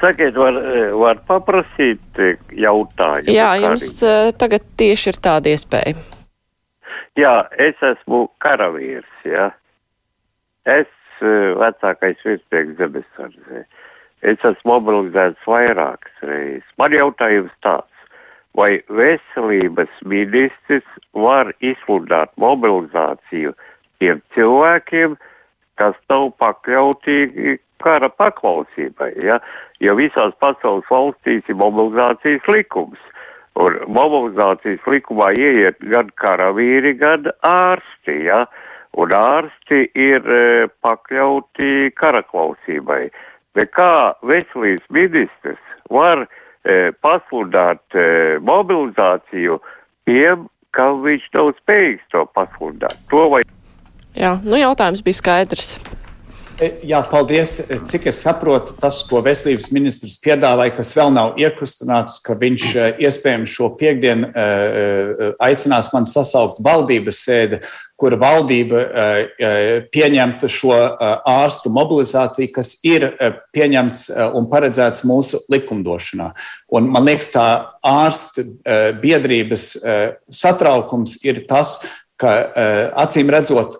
[0.00, 0.58] Sakiet, var,
[0.98, 3.30] var paprasīt jautājumu?
[3.30, 4.34] Jā, jums arī.
[4.40, 5.94] tagad tieši ir tāda iespēja.
[7.18, 9.52] Jā, es esmu karavīrs, jā.
[10.66, 10.90] Es
[11.62, 13.62] vecākais virsnieks zemesardzē.
[14.26, 16.66] Es esmu mobilizēts vairākas reizes.
[16.82, 17.87] Man jautājums tāds
[18.58, 23.54] vai veselības ministrs var izsludināt mobilizāciju
[24.02, 25.14] tiem cilvēkiem,
[25.78, 29.38] kas nav pakļautīgi kara paklausībai, ja?
[29.82, 32.98] jo visās pasaules valstīs ir mobilizācijas likums.
[33.58, 38.44] Un mobilizācijas likumā ieiet gan karavīri, gan ārsti, ja?
[38.98, 43.04] un ārsti ir e, pakļauti karaklausībai.
[43.54, 43.92] Bet kā
[44.26, 46.47] veselības ministrs var E,
[47.04, 49.60] pasludināt e, mobilizāciju
[50.08, 52.98] tiem, kam viņš nav spējīgs to pasludināt.
[53.12, 53.44] To vai...
[54.18, 55.76] Jā, nu jautājums bija skaidrs.
[56.58, 57.54] E, jā, paldies.
[57.86, 62.64] Cik es saprotu, tas, ko veselības ministrs piedāvāja, kas vēl nav iekustināts, ka viņš
[62.98, 64.32] iespējams šo piekdienu
[65.38, 67.62] aicinās man sasaukt valdības sēdi,
[67.98, 73.08] kur valdība eh, eh, pieņemtu šo eh, ārstu mobilizāciju, kas ir
[73.54, 74.06] pieņemts
[74.38, 76.30] un paredzēts mūsu likumdošanā.
[76.78, 77.48] Un, man liekas, tā
[77.86, 78.44] ārstu
[79.02, 79.64] biedrības
[80.30, 81.78] satraukums ir tas,
[82.20, 82.32] ka
[82.98, 83.78] acīm redzot,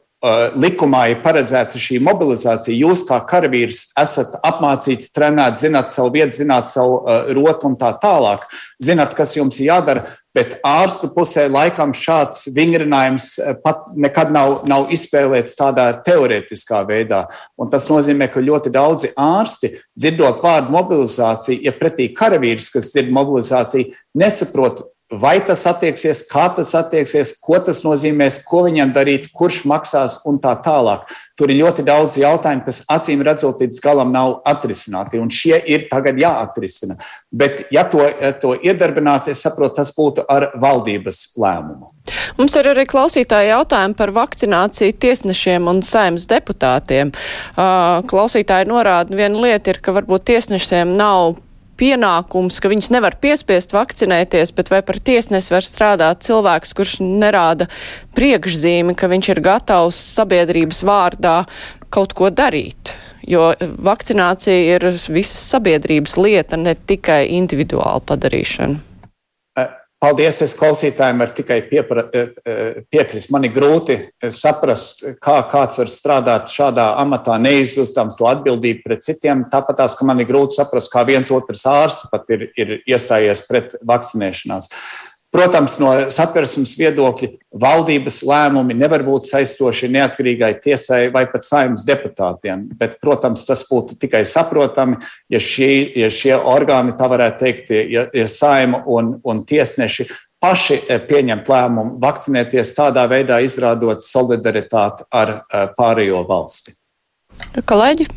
[0.59, 2.75] likumā ir paredzēta šī mobilizācija.
[2.75, 7.05] Jūs, kā karavīrs, esat apmācīts, trenēts, zināt savu vietu, zināt savu
[7.37, 8.49] rotu un tā tālāk.
[8.83, 10.07] Zināt, kas jums ir jādara,
[10.37, 13.31] bet ārstu pusē laikam šāds vingrinājums
[13.65, 17.25] pat nekad nav, nav izspēlēts tādā teorētiskā veidā.
[17.59, 23.13] Un tas nozīmē, ka ļoti daudzi ārsti, dzirdot vārdu mobilizācija, ja pretī karavīrs, kas dzird
[23.15, 29.63] mobilizāciju, nesaprot, vai tas attieksies, kā tas attieksies, ko tas nozīmēs, ko viņam darīt, kurš
[29.69, 31.09] maksās un tā tālāk.
[31.39, 35.87] Tur ir ļoti daudz jautājumu, kas acīm redzot līdz galam nav atrisināti, un šie ir
[35.89, 36.99] tagad jāatrisina.
[37.33, 38.05] Bet, ja to,
[38.43, 41.93] to iedarbināt, es saprotu, tas būtu ar valdības lēmumu.
[42.39, 47.13] Mums ir arī klausītāji jautājumi par vakcināciju tiesnešiem un saimnes deputātiem.
[47.57, 51.37] Klausītāji norāda, viena lieta ir, ka varbūt tiesnešiem nav
[51.79, 57.69] pienākums, ka viņus nevar piespiest vakcinēties, bet vai par tiesnesi var strādāt cilvēks, kurš nerāda
[58.19, 61.39] priekšzīmi, ka viņš ir gatavs sabiedrības vārdā
[61.95, 62.95] kaut ko darīt.
[63.29, 68.88] Jo vakcinācija ir visas sabiedrības lieta, ne tikai individuāla padarīšana.
[69.99, 73.33] Paldies, es klausītājiem varu tikai piepra, eh, eh, piekrist.
[73.35, 79.03] Man ir grūti eh, saprast, kā kāds var strādāt šādā amatā, neizjustams to atbildību pret
[79.03, 79.43] citiem.
[79.51, 83.43] Tāpat tās, ka man ir grūti saprast, kā viens otrs ārsts pat ir, ir iestājies
[83.49, 84.71] pret vakcinēšanās.
[85.29, 87.29] Protams, no satversmes viedokļa
[87.61, 93.99] valdības lēmumi nevar būt saistoši neatkarīgai tiesai vai pat saimnes deputātiem, bet, protams, tas būtu
[94.01, 94.97] tikai saprotami,
[95.29, 95.69] ja, šī,
[96.01, 100.09] ja šie orgāni, tā varētu teikt, ja, ja saima un, un tiesneši
[100.41, 106.73] paši eh, pieņemt lēmumu vakcinēties tādā veidā, izrādot solidaritāti ar eh, pārējo valsti.
[107.69, 108.09] Kolēģi?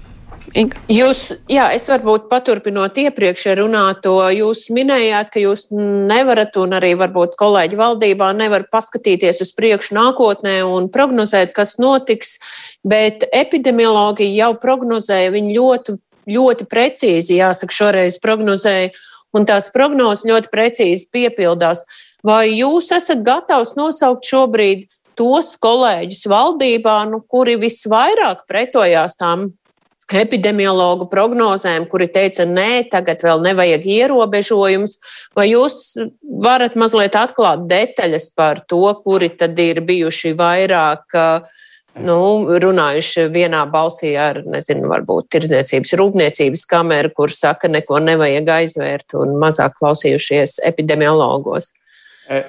[0.51, 0.79] Inga.
[0.91, 7.37] Jūs, jā, es varbūt paturpinot iepriekš runāto, jūs minējāt, ka jūs nevarat, un arī varbūt
[7.39, 12.35] kolēģi valdībā nevar paskatīties uz priekšu nākotnē un prognozēt, kas notiks,
[12.83, 15.95] bet epidemiologi jau prognozēja, viņi ļoti,
[16.35, 18.91] ļoti precīzi, jāsaka, šoreiz prognozēja,
[19.31, 21.85] un tās prognozes ļoti precīzi piepildās.
[22.27, 29.47] Vai jūs esat gatavs nosaukt šobrīd tos kolēģus valdībā, nu, kuri visvairāk pretojās tām
[30.17, 34.97] epidemiologu prognozēm, kuri teica, nē, tagad vēl nevajag ierobežojums,
[35.37, 35.79] vai jūs
[36.43, 41.17] varat mazliet atklāt detaļas par to, kuri tad ir bijuši vairāk
[41.99, 42.17] nu,
[42.63, 49.35] runājuši vienā balsī ar, nezinu, varbūt tirdzniecības rūpniecības kameru, kur saka, neko nevajag aizvērt un
[49.41, 51.73] mazāk klausījušies epidemiologos?
[52.31, 52.43] E,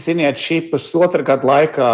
[0.00, 1.90] ziniet, šī pusotra gada laikā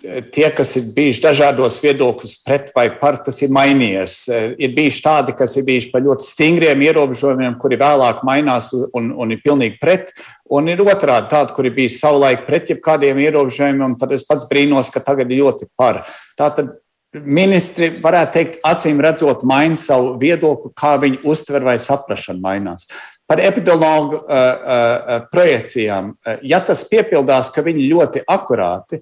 [0.00, 4.16] tie, kas ir bijuši dažādos viedokļos pret vai par, tas ir mainījies.
[4.60, 9.34] Ir bijuši tādi, kas ir bijuši par ļoti stingriem ierobežojumiem, kuri vēlāk mainās un, un
[9.34, 10.14] ir pilnīgi pret.
[10.50, 15.04] Un ir otrādi tādi, kuri bija savulaik pret jebkādiem ierobežojumiem, tad es pats brīnos, ka
[15.04, 16.02] tagad ir ļoti par.
[16.40, 16.72] Tātad
[17.26, 22.86] ministri, varētu teikt, acīm redzot, maina savu viedokli, kā viņi uztver vai saprašana mainās.
[23.30, 26.14] Par epidemiologu uh, uh, projekcijām.
[26.46, 28.98] Ja tas piepildās, ka viņi ļoti akurāti,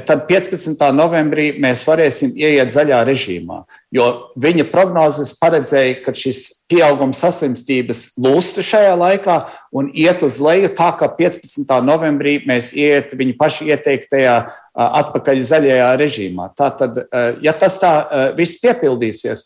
[0.00, 0.80] tad 15.
[0.96, 3.58] novembrī mēs varēsim ieiet zaļā režīmā.
[3.92, 4.06] Jo
[4.40, 9.36] viņa prognozes paredzēja, ka šis pieaugums saslimstības lūsta šajā laikā
[9.76, 11.68] un iet uz leju, tā ka 15.
[11.84, 14.36] novembrī mēs iet viņa paša ieteiktajā
[14.72, 16.48] atpakaļ zaļajā režīmā.
[16.56, 17.04] Tātad,
[17.44, 17.92] ja tas tā
[18.38, 19.44] viss piepildīsies,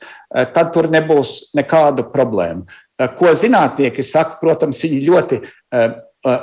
[0.54, 2.68] tad tur nebūs nekādu problēmu.
[3.18, 5.42] Ko zinātnieki saka, protams, viņi ļoti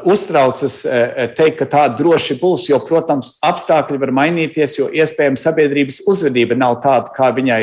[0.08, 5.44] uztraucas uh, uh, teikt, ka tā droši būs, jo, protams, apstākļi var mainīties, jo iespējams
[5.44, 7.62] sabiedrības uzvedība nav tāda, kā viņai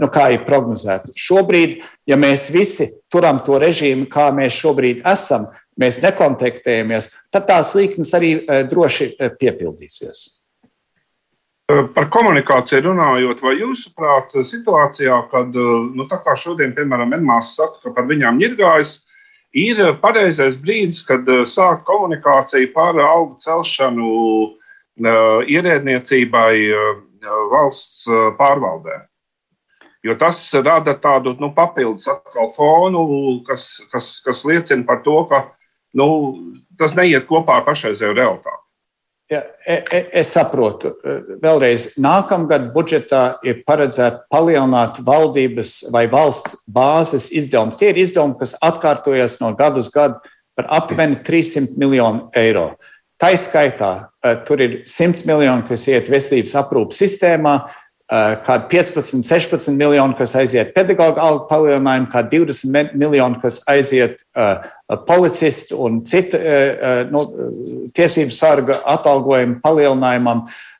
[0.00, 1.12] nu, kā ir prognozēta.
[1.16, 5.48] Šobrīd, ja mēs visi turam to režīmu, kā mēs šobrīd esam,
[5.80, 8.30] mēs nekontaktējamies, tad tās līknes arī
[8.70, 9.10] droši
[9.40, 10.24] piepildīsies.
[11.64, 16.04] Par komunikāciju runājot, vai jūsuprāt, situācijā, kad nu,
[16.36, 18.98] šodien, piemēram, Enmārs saka, ka par viņām ir gājis,
[19.54, 24.10] ir pareizais brīdis, kad eh, sāk komunikācija par algu celšanu
[24.50, 26.94] eh, ierēdniecībai eh,
[27.52, 28.04] valsts
[28.38, 29.04] pārvaldē.
[30.04, 32.10] Jo tas rada tādu nu, papildus
[32.52, 33.04] fonu,
[33.46, 35.46] kas, kas, kas liecina par to, ka
[35.96, 36.08] nu,
[36.76, 38.63] tas neiet kopā ar pašreizēju realitāti.
[39.30, 40.90] Ja, e, e, es saprotu.
[41.00, 47.78] E, vēlreiz, nākamgad budžetā ir paredzēta palielināt valdības vai valsts bāzes izdevumus.
[47.80, 50.20] Tie ir izdevumi, kas atkārtojas no gadu uz gadu
[50.54, 52.74] par aptuveni 300 miljonu eiro.
[53.16, 53.90] Tā izskaitā
[54.44, 57.54] tur ir 100 miljoni, kas iet veselības aprūpas sistēmā,
[58.44, 64.66] kādi 15, 16 miljoni, kas aiziet pedagoģa algu palielinājumu, kādi 20 miljoni, kas aiziet uh,
[65.08, 67.24] policistu un citu uh, nu,
[67.96, 70.44] tiesību sarga atalgojumu palielinājumam.
[70.44, 70.73] Uh, Uh,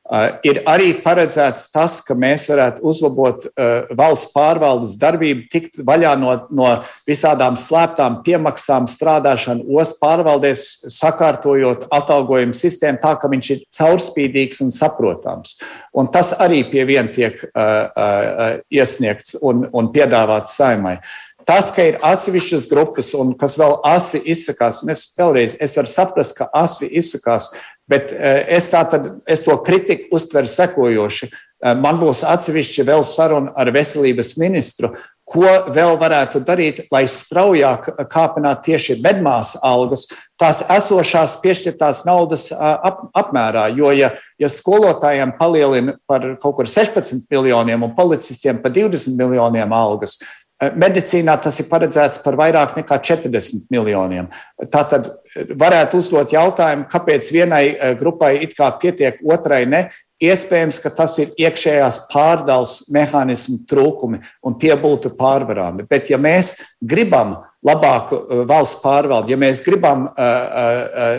[0.45, 6.35] ir arī paredzēts tas, ka mēs varētu uzlabot uh, valsts pārvaldes darbību, tikt vaļā no,
[6.53, 6.69] no
[7.09, 14.75] visādām slēptām piemaksām, strādāšanu ostas pārvaldēs, sakārtojot atalgojumu sistēmu tā, ka viņš ir caurspīdīgs un
[14.77, 15.57] saprotams.
[15.97, 20.99] Un tas arī pie viena tiek uh, uh, iesniegts un, un piedāvāts saimai.
[21.45, 25.91] Tas, ka ir atsevišķas grupas un kas vēl asi izsakās, un es vēlreiz es varu
[25.93, 27.51] saprast, ka asi izsakās,
[27.85, 31.29] Bet eh, es, tātad, es to kritiku uztveru sekojoši.
[31.29, 34.95] Eh, man būs atsevišķi vēl saruna ar veselības ministru,
[35.29, 40.07] ko vēl varētu darīt, lai straujāk kāpinātu tieši medmāsu algas,
[40.41, 43.67] tās esošās piešķirtās naudas ap, apmērā.
[43.77, 49.77] Jo, ja, ja skolotājiem palielina par kaut kur 16 miljoniem un policistiem par 20 miljoniem
[49.77, 50.19] algas,
[50.79, 54.31] medicīnā tas ir paredzēts par vairāk nekā 40 miljoniem.
[54.73, 59.87] Tātad eh, varētu uzdot jautājumu, kāpēc vienai eh, grupai it kā pietiek, otrai ne.
[60.25, 65.85] Iespējams, ka tas ir iekšējās pārdales mehānismu trūkumi, un tie būtu pārvarāmi.
[65.91, 67.35] Bet, ja mēs gribam
[67.67, 70.07] labāku valsts pārvaldi, ja mēs gribam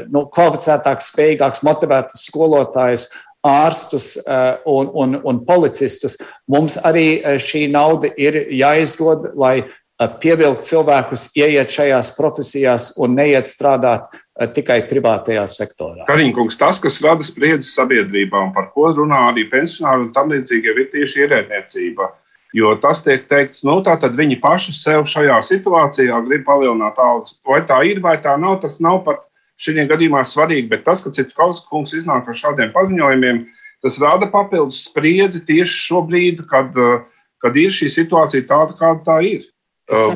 [0.09, 3.09] nu, kvalificētākus, spējīgākus, motivētus skolotājus
[3.45, 6.17] ārstus eh, un, un, un policistus.
[6.51, 13.17] Mums arī eh, šī nauda ir jāizdod, lai eh, pievilkt cilvēkus, ieiet šajās profesijās un
[13.19, 14.09] neiet strādāt
[14.51, 16.03] tikai privātajā sektorā.
[16.09, 20.73] Kariņkungs, tas, kas rada spriedzes sabiedrībā un par ko runā arī pensionāri un tam līdzīgi,
[20.73, 22.09] ir tieši ierēdniecība.
[22.55, 27.37] Jo tas tiek teikts, nu, tā tad viņi paši sev šajā situācijā grib palielināt algas.
[27.47, 29.23] Vai tā ir, vai tā nav, tas nav pat
[29.61, 33.43] šajā gadījumā svarīgi, bet tas, ka Citskaus kungs iznāk ar šādiem paziņojumiem,
[33.83, 37.03] tas rada papildus spriedzi tieši šobrīd, kad uh,
[37.45, 39.43] kad ir šī situācija tāda, kāda tā ir.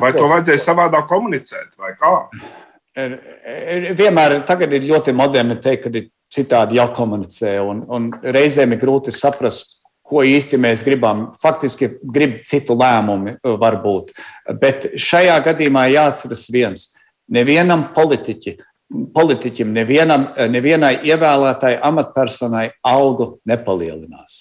[0.02, 2.14] Vai to vajadzēja savādāk komunicēt, vai kā?
[2.98, 3.12] Er,
[3.46, 9.14] er, vienmēr ir ļoti moderni teikt, ka ir citādi jākomunicē, un, un reizēm ir grūti
[9.14, 9.78] saprast,
[10.10, 11.28] ko īsti mēs gribam.
[11.38, 14.10] Faktiski grib citu lēmumu, varbūt.
[14.58, 16.88] Bet šajā gadījumā jāatceras viens.
[17.30, 18.56] Nevienam politiķi,
[18.90, 24.40] politiķim, nevienam, nevienai ievēlētai amatpersonai algu nepalielinās.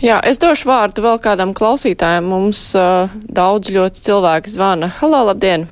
[0.00, 2.24] Jā, es došu vārdu vēl kādam klausītājam.
[2.32, 4.88] Mums uh, daudz ļoti cilvēku zvana.
[5.00, 5.66] Halo, labdien!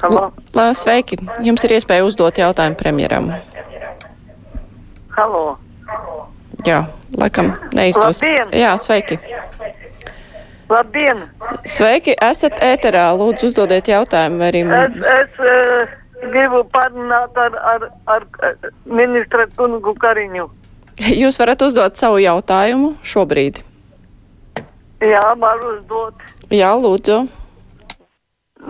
[0.00, 0.30] Halo.
[0.56, 1.20] L sveiki!
[1.44, 3.28] Jums ir iespēja uzdot jautājumu premjeram.
[5.12, 5.44] Halo.
[6.64, 6.86] Jā,
[7.20, 8.22] laikam neizdos.
[8.24, 8.56] Labdien!
[8.56, 9.20] Jā, sveiki!
[10.72, 11.26] Labdien!
[11.68, 13.10] Sveiki, esat ēterā.
[13.18, 14.40] Lūdzu, uzdodiet jautājumu.
[14.46, 15.92] Arī Es, es uh,
[16.32, 20.48] gribu parunāt ar, ar, ar uh, ministra kungu Kariņu.
[21.22, 23.62] Jūs varat uzdot savu jautājumu šobrīd.
[25.02, 26.24] Jā, var uzdot.
[26.54, 27.18] Jā, lūdzu.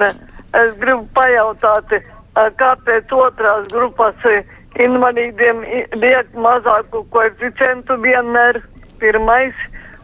[0.00, 0.08] Ne,
[0.56, 2.06] es gribu pajautāt, eh,
[2.56, 4.16] kāpēc otrās grupas
[4.80, 5.60] invalīdiem
[6.00, 8.62] liek mazāku koeficientu vienmēr
[9.02, 9.58] pirmais,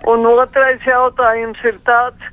[0.06, 2.30] un otrais jautājums ir tāds,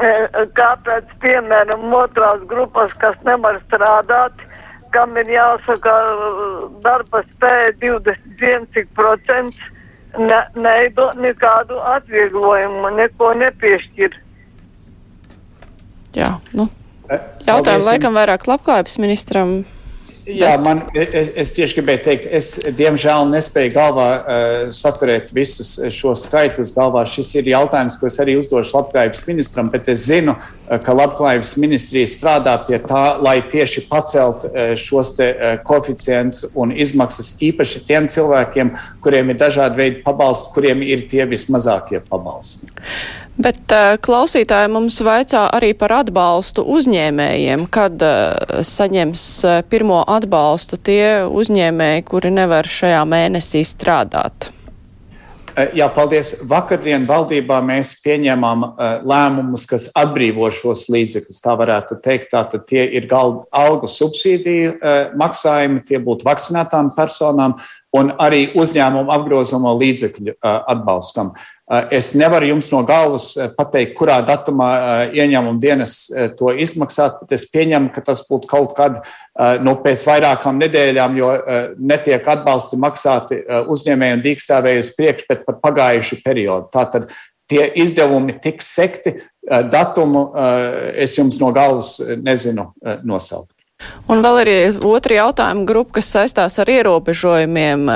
[0.00, 0.26] eh,
[0.58, 4.32] kāpēc, piemēram, otrās grupas, kas nevar strādāt,
[4.90, 5.94] kam ir jāsaka
[6.82, 9.58] darba spēja 21 cik procents,
[10.18, 14.16] ne, neidot nekādu atvieglojumu, neko nepiešķir.
[16.16, 16.70] Jā, nu,
[17.06, 19.58] Paldies jautājumu laikam vairāk labklājības ministram.
[20.26, 26.24] Jā, man, es, es tieši gribēju teikt, es diemžēl nespēju galvā uh, saturēt visus šos
[26.26, 26.74] skaitļus.
[26.74, 30.34] Galvā šis ir jautājums, ko es arī uzdošu labklājības ministram, bet es zinu,
[30.82, 36.72] ka labklājības ministrija strādā pie tā, lai tieši pacelt uh, šos te, uh, koeficients un
[36.74, 38.72] izmaksas īpaši tiem cilvēkiem,
[39.04, 42.70] kuriem ir dažādi veidi pabalsti, kuriem ir tie vismazākie pabalsti.
[43.36, 43.68] Bet
[44.00, 48.00] klausītāji mums vaicā arī par atbalstu uzņēmējiem, kad
[48.64, 49.26] saņems
[49.68, 54.55] pirmo atbalstu tie uzņēmēji, kuri nevar šajā mēnesī strādāt.
[55.56, 56.34] Eh, Jā, paldies.
[56.44, 61.38] Vakardien valdībā mēs pieņēmām uh, lēmumus, kas atbrīvo šos līdzekļus.
[61.40, 67.56] Tā varētu teikt, tātad tie ir algu subsīdiju uh, maksājumi, tie būtu vakcinētām personām
[67.96, 71.32] un arī uzņēmumu apgrozumu līdzekļu atbalstam.
[71.90, 74.68] Es nevaru jums no galvas pateikt, kurā datumā
[75.10, 75.94] ieņēmuma dienas
[76.38, 79.00] to izmaksāt, bet es pieņemu, ka tas būtu kaut kad
[79.66, 81.32] nu, pēc vairākām nedēļām, jo
[81.82, 86.70] netiek atbalsti maksāti uzņēmēji un dīkstāvēji uz priekšu, bet par pagājušu periodu.
[86.76, 87.10] Tātad
[87.50, 89.16] tie izdevumi tiks sekti,
[89.46, 90.28] datumu
[90.94, 92.70] es jums no galvas nezinu
[93.02, 93.55] nosaukt.
[94.06, 97.88] Un vēl ir otra jautājuma grupa, kas saistās ar ierobežojumiem.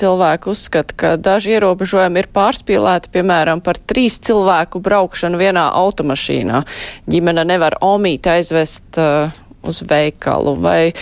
[0.00, 6.62] Cilvēki uzskata, ka daži ierobežojumi ir pārspīlēti, piemēram, par trīs cilvēku braukšanu vienā automašīnā.
[7.12, 10.56] Ģimene nevar omīti aizvest uz veikalu.
[10.64, 10.92] Vai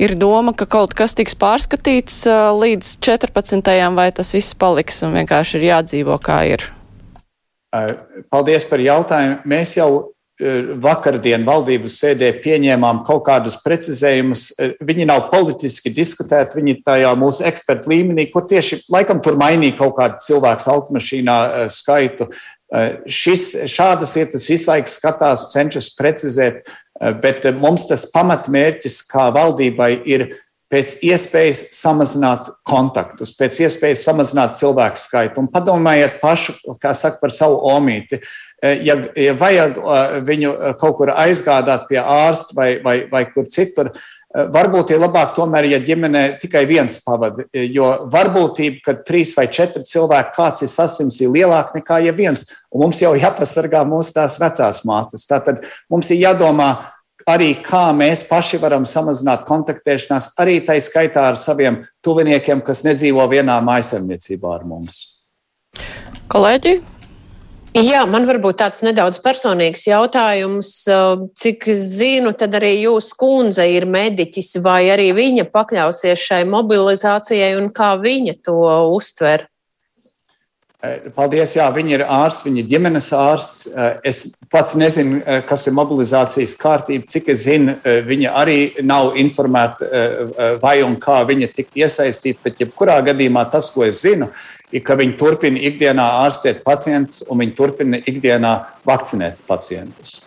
[0.00, 2.24] ir doma, ka kaut kas tiks pārskatīts
[2.56, 3.74] līdz 14.
[3.94, 6.64] vai tas viss paliks un vienkārši ir jādzīvo kā ir?
[8.32, 9.44] Paldies par jautājumu.
[9.46, 9.90] Mēs jau
[10.80, 14.46] vakardien valdības sēdē pieņēmām kaut kādus precizējumus.
[14.56, 19.78] Uh, Viņi nav politiski diskutēti, viņi tajā mūsu ekspertu līmenī, kur tieši laikam tur mainīja
[19.82, 22.30] kaut kādu cilvēku automašīnā uh, skaitu.
[22.70, 29.02] Uh, Šis, šādas lietas visu laiku skatās, cenšas precizēt, uh, bet uh, mums tas pamatmērķis
[29.10, 30.30] kā valdībai ir
[30.70, 35.42] pēc iespējas samazināt kontaktus, pēc iespējas samazināt cilvēku skaitu.
[35.42, 38.20] Un padomājiet paši, kā saka, par savu omīti.
[38.60, 40.50] Ja, ja vajag uh, viņu
[40.80, 43.88] kaut kur aizgādāt pie ārsta vai, vai, vai kur citur,
[44.30, 49.82] varbūt ir labāk tomēr, ja ģimenē tikai viens pavada, jo varbūtība, ka trīs vai četri
[49.88, 52.46] cilvēki kāds ir sasims, ir lielāka nekā ja viens.
[52.70, 55.26] Un mums jau jāpasargā mūsu tās vecās mātes.
[55.30, 56.70] Tātad mums ir jādomā,
[57.26, 63.26] arī kā mēs paši varam samazināt kontaktēšanās, arī tā skaitā ar saviem tuviniekiem, kas nedzīvo
[63.32, 65.02] vienā maisaimniecībā ar mums.
[66.30, 66.78] Kolēģi,
[67.70, 70.72] Jā, man varbūt tāds nedaudz personīgs jautājums.
[71.38, 77.54] Cik es zinu, tad arī jūsu kundze ir mediķis, vai arī viņa pakļausies šai mobilizācijai
[77.60, 78.58] un kā viņa to
[78.90, 79.46] uztver?
[81.14, 83.66] Paldies, jā, viņa ir ārsts, viņa ir ģimenes ārsts.
[84.02, 90.80] Es pats nezinu, kas ir mobilizācijas kārtība, cik es zinu, viņa arī nav informēta vai
[90.82, 95.16] un kā viņa tikt iesaistīta, bet jebkurā gadījumā tas, ko es zinu, ir, ka viņi
[95.18, 98.52] turpina ikdienā ārstēt pacientus un viņi turpina ikdienā
[98.86, 100.20] vakcinēt pacientus.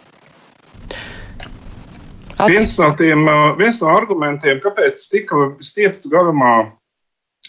[2.44, 3.24] Viens no, tiem,
[3.56, 6.74] viens no argumentiem, kāpēc tika stiepts garumā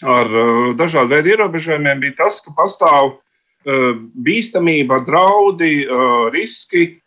[0.05, 0.29] ar
[0.77, 3.17] dažādu veidu ierobežojumiem, bija tas, ka pastāv
[3.65, 5.87] bīstamība, draudi,
[6.31, 7.01] riski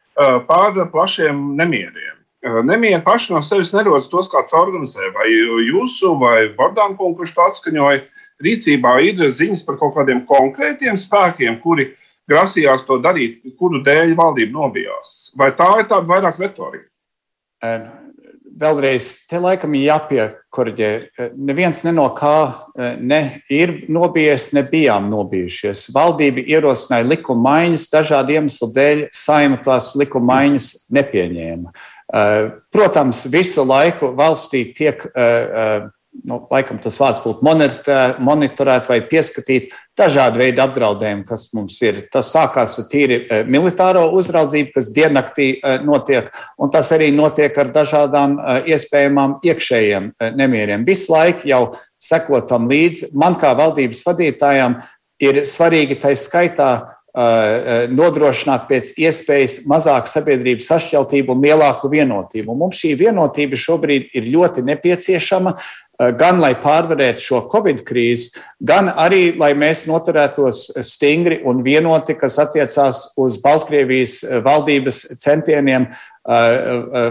[0.49, 2.17] pār plašiem nemieriem.
[2.67, 8.03] Nemieri paši no sevis nerodas tos, kāds organizē, vai jūsu, vai Bordānkungu, kurš to atskaņoja,
[8.43, 11.93] rīcībā ir ziņas par kaut kādiem konkrētiem spēkiem, kuri
[12.29, 15.33] grasījās to darīt, kuru dēļ valdība nobijās.
[15.39, 16.89] Vai tā ir tāda vairāk retorika?
[18.59, 20.91] Vēlreiz, te laikam ir jāpiekorģē.
[21.39, 22.51] Neviens ne no kā
[22.99, 23.21] ne
[23.55, 25.85] ir nobijies, ne bijām nobijušies.
[25.95, 30.67] Valdība ierosināja likuma maiņas, dažādu iemeslu dēļ saima tās likuma maiņas
[30.99, 31.71] nepieņēma.
[32.75, 35.07] Protams, visu laiku valstī tiek
[36.27, 37.45] nu, laikam tas vārds būtu
[38.25, 42.01] monitorēt vai pieskatīt dažādu veidu apdraudējumu, kas mums ir.
[42.13, 47.57] Tas sākās ar tīri e, militāro uzraudzību, kas diennaktī e, notiek, un tas arī notiek
[47.59, 50.87] ar dažādām e, iespējamām iekšējiem nemieriem.
[50.89, 51.63] Visu laiku jau
[52.03, 53.13] sekotam līdzi.
[53.19, 54.79] Man kā valdības vadītājam
[55.23, 56.71] ir svarīgi tai skaitā
[57.99, 62.55] nodrošināt pēc iespējas mazāku sabiedrības sašķeltību un lielāku vienotību.
[62.55, 65.57] Mums šī vienotība šobrīd ir ļoti nepieciešama,
[65.99, 68.29] Eh, gan lai pārvarētu šo covid krīzi,
[68.63, 75.91] gan arī lai mēs noturētos stingri un vienoti, kas attiecās uz Baltkrievijas valdības centieniem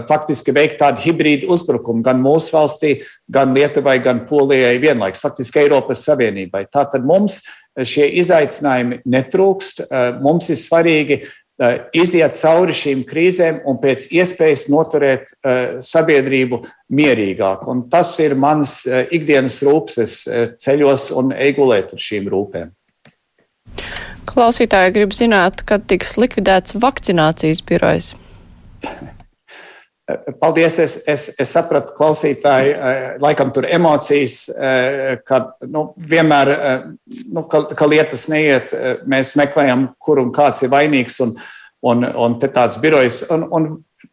[0.08, 2.92] faktiski veikt tādu hibrīdu uzbrukumu gan mūsu valstī,
[3.26, 6.68] gan Lietuvai, gan Polijai vienlaikus, faktiski Eiropas Savienībai.
[6.70, 7.40] Tātad mums
[7.86, 9.84] šie izaicinājumi netrūkst.
[10.22, 11.20] Mums ir svarīgi
[11.58, 16.60] Eh, iziet cauri šīm krīzēm un pēc iespējas noturēt uh, sabiedrību
[16.94, 17.64] mierīgāk.
[17.66, 19.98] Un tas ir mans ikdienas rūpes.
[20.04, 20.14] Es
[20.62, 22.70] ceļos un eigulēt ar šīm rūpēm.
[24.30, 28.14] Klausītāji grib zināt, kad tiks likvidēts vakcinācijas birojs.
[30.40, 30.78] Paldies!
[30.80, 32.72] Es, es, es sapratu, klausītāji,
[33.20, 34.46] laikam tur emocijas,
[35.28, 36.52] ka nu, vienmēr,
[37.28, 38.72] nu, ka, ka lietas neiet,
[39.04, 41.20] mēs meklējam, kur un kāds ir vainīgs.
[41.26, 41.36] Un,
[41.80, 43.24] un, un tāds birojs.
[43.34, 43.68] Un, un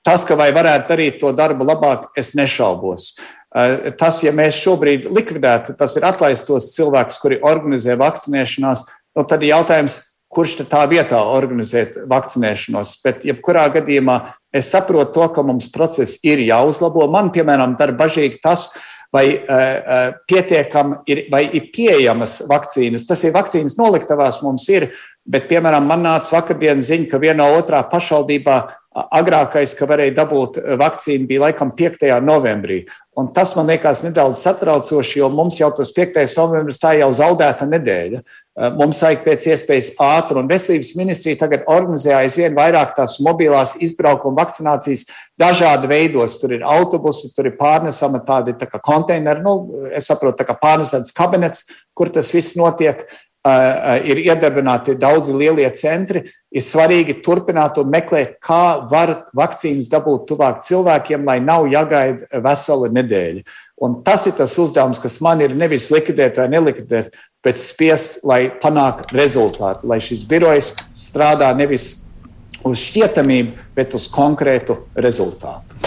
[0.06, 3.14] tas, ka vai varētu darīt to darbu labāk, es nešaubos.
[4.00, 8.84] Tas, ja mēs šobrīd likvidētu, tas ir atlaistos cilvēkus, kuri organizē vakcinēšanās,
[9.16, 10.02] nu, tad ir jautājums,
[10.32, 12.98] kurš tā vietā organizēt vakcinēšanos.
[13.06, 14.20] Bet, jebkurā gadījumā,
[14.56, 17.08] es saprotu to, ka mums process ir jāuzlabo.
[17.12, 18.70] Man, piemēram, dara bažīgi tas,
[19.16, 23.08] vai uh, pietiekami ir, vai ir pieejamas vakcīnas.
[23.08, 24.90] Tas ir vakcīnas noliktavās mums ir,
[25.26, 28.60] bet, piemēram, man nāca vakardienas ziņa, ka vienā otrā pašvaldībā
[28.96, 32.06] agrākais, ka varēja dabūt vakcīnu, bija laikam 5.
[32.24, 32.86] novembrī.
[33.20, 36.24] Un tas man liekas nedaudz satraucoši, jo mums jau tas 5.
[36.40, 38.22] novembris tā jau zaudēta nedēļa.
[38.22, 43.76] Eh, mums vajag pēc iespējas ātri, un veselības ministrija tagad organizē aizvien vairāk tās mobilās
[43.84, 45.10] izbraukuma vakcinācijas
[45.40, 46.40] dažādi veidos.
[46.40, 49.58] Tur ir autobusi, tur ir pārnesama tādi tā konteineri, nu,
[49.92, 53.04] es saprotu, tā kā pārnesams kabinets, kur tas viss notiek.
[53.46, 56.24] Ir iedarbināti daudzi lielie centri.
[56.56, 62.90] Ir svarīgi turpināt un meklēt, kā var vakcīnas dabūt tuvāk cilvēkiem, lai nav jāgaida vesela
[62.96, 63.44] nedēļa.
[63.86, 67.14] Un tas ir tas uzdevums, kas man ir nevis likvidēt vai nelikvidēt,
[67.46, 72.06] bet spiest, lai panāktu rezultātu, lai šis birojs strādā nevis
[72.66, 75.78] uz šķietamību, bet uz konkrētu rezultātu.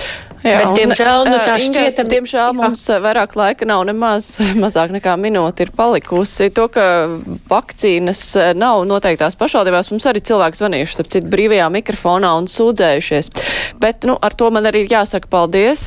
[0.46, 5.66] Jā, Bet, diemžēl, nu, tā šķiet, diemžēl mums vairāk laika nav nemaz, mazāk nekā minūte
[5.66, 6.50] ir palikusi.
[6.54, 6.84] To, ka
[7.50, 8.22] vakcīnas
[8.58, 13.30] nav noteiktās pašvaldībās, mums arī cilvēki zvanījuši, starp citu, brīvajā mikrofonā un sūdzējušies.
[13.82, 15.82] Bet, nu, ar to man arī ir jāsaka paldies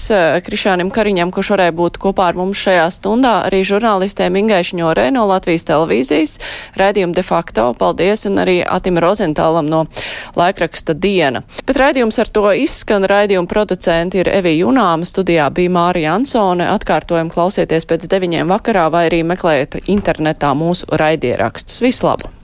[0.45, 5.25] Krišānam Kariņam, kurš varēja būt kopā ar mums šajā stundā, arī žurnālistēm Ingai Šņorē no
[5.31, 6.37] Latvijas televīzijas,
[6.79, 9.85] rēdījuma de facto, paldies, un arī Atim Rozentālam no
[10.39, 11.43] laikraksta diena.
[11.67, 16.65] Bet rēdījums ar to izskan, rēdījuma producenti ir Evija Junāma studijā bija Mārija Ansone.
[16.73, 21.83] Atkārtojumu klausieties pēc deviņiem vakarā vai arī meklējiet internetā mūsu raidierakstus.
[21.85, 22.40] Visu labu!